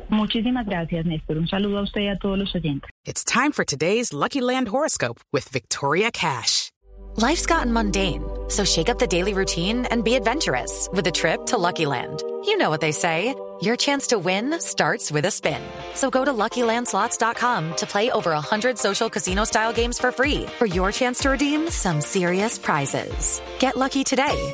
Muchísimas 0.10 0.66
gracias, 0.66 1.06
Néstor. 1.06 1.38
Un 1.38 1.48
saludo 1.48 1.80
a 1.80 1.82
usted 1.82 2.02
y 2.02 2.08
a 2.08 2.18
todos 2.18 2.38
los 2.38 2.56
oyentes. 2.56 2.90
It's 3.06 3.24
time 3.24 3.52
for 3.52 3.64
today's 3.64 4.14
Lucky 4.14 4.42
Land 4.42 4.68
horoscope 4.68 5.20
with 5.32 5.48
Victoria 5.50 6.12
Cash. 6.12 6.72
Life's 7.18 7.46
gotten 7.46 7.72
mundane, 7.72 8.24
so 8.50 8.66
shake 8.66 8.90
up 8.90 9.00
the 9.00 9.08
daily 9.08 9.34
routine 9.34 9.86
and 9.86 10.04
be 10.04 10.16
adventurous 10.16 10.90
with 10.92 11.08
a 11.08 11.12
trip 11.12 11.46
to 11.46 11.58
Lucky 11.58 11.86
Land. 11.86 12.24
You 12.44 12.58
know 12.58 12.70
what 12.70 12.82
they 12.82 12.92
say. 12.92 13.34
Your 13.62 13.78
chance 13.78 14.08
to 14.08 14.20
win 14.20 14.60
starts 14.60 15.12
with 15.12 15.24
a 15.24 15.32
spin. 15.32 15.62
So 15.94 16.10
go 16.10 16.26
to 16.26 16.34
LuckyLandSlots.com 16.34 17.76
to 17.76 17.86
play 17.86 18.12
over 18.12 18.32
100 18.32 18.78
social 18.78 19.10
casino-style 19.10 19.72
games 19.72 19.98
for 19.98 20.12
free 20.12 20.46
for 20.58 20.66
your 20.66 20.92
chance 20.92 21.20
to 21.20 21.30
redeem 21.30 21.70
some 21.70 22.02
serious 22.02 22.60
prizes. 22.60 23.42
Get 23.60 23.78
lucky 23.78 24.04
today 24.04 24.54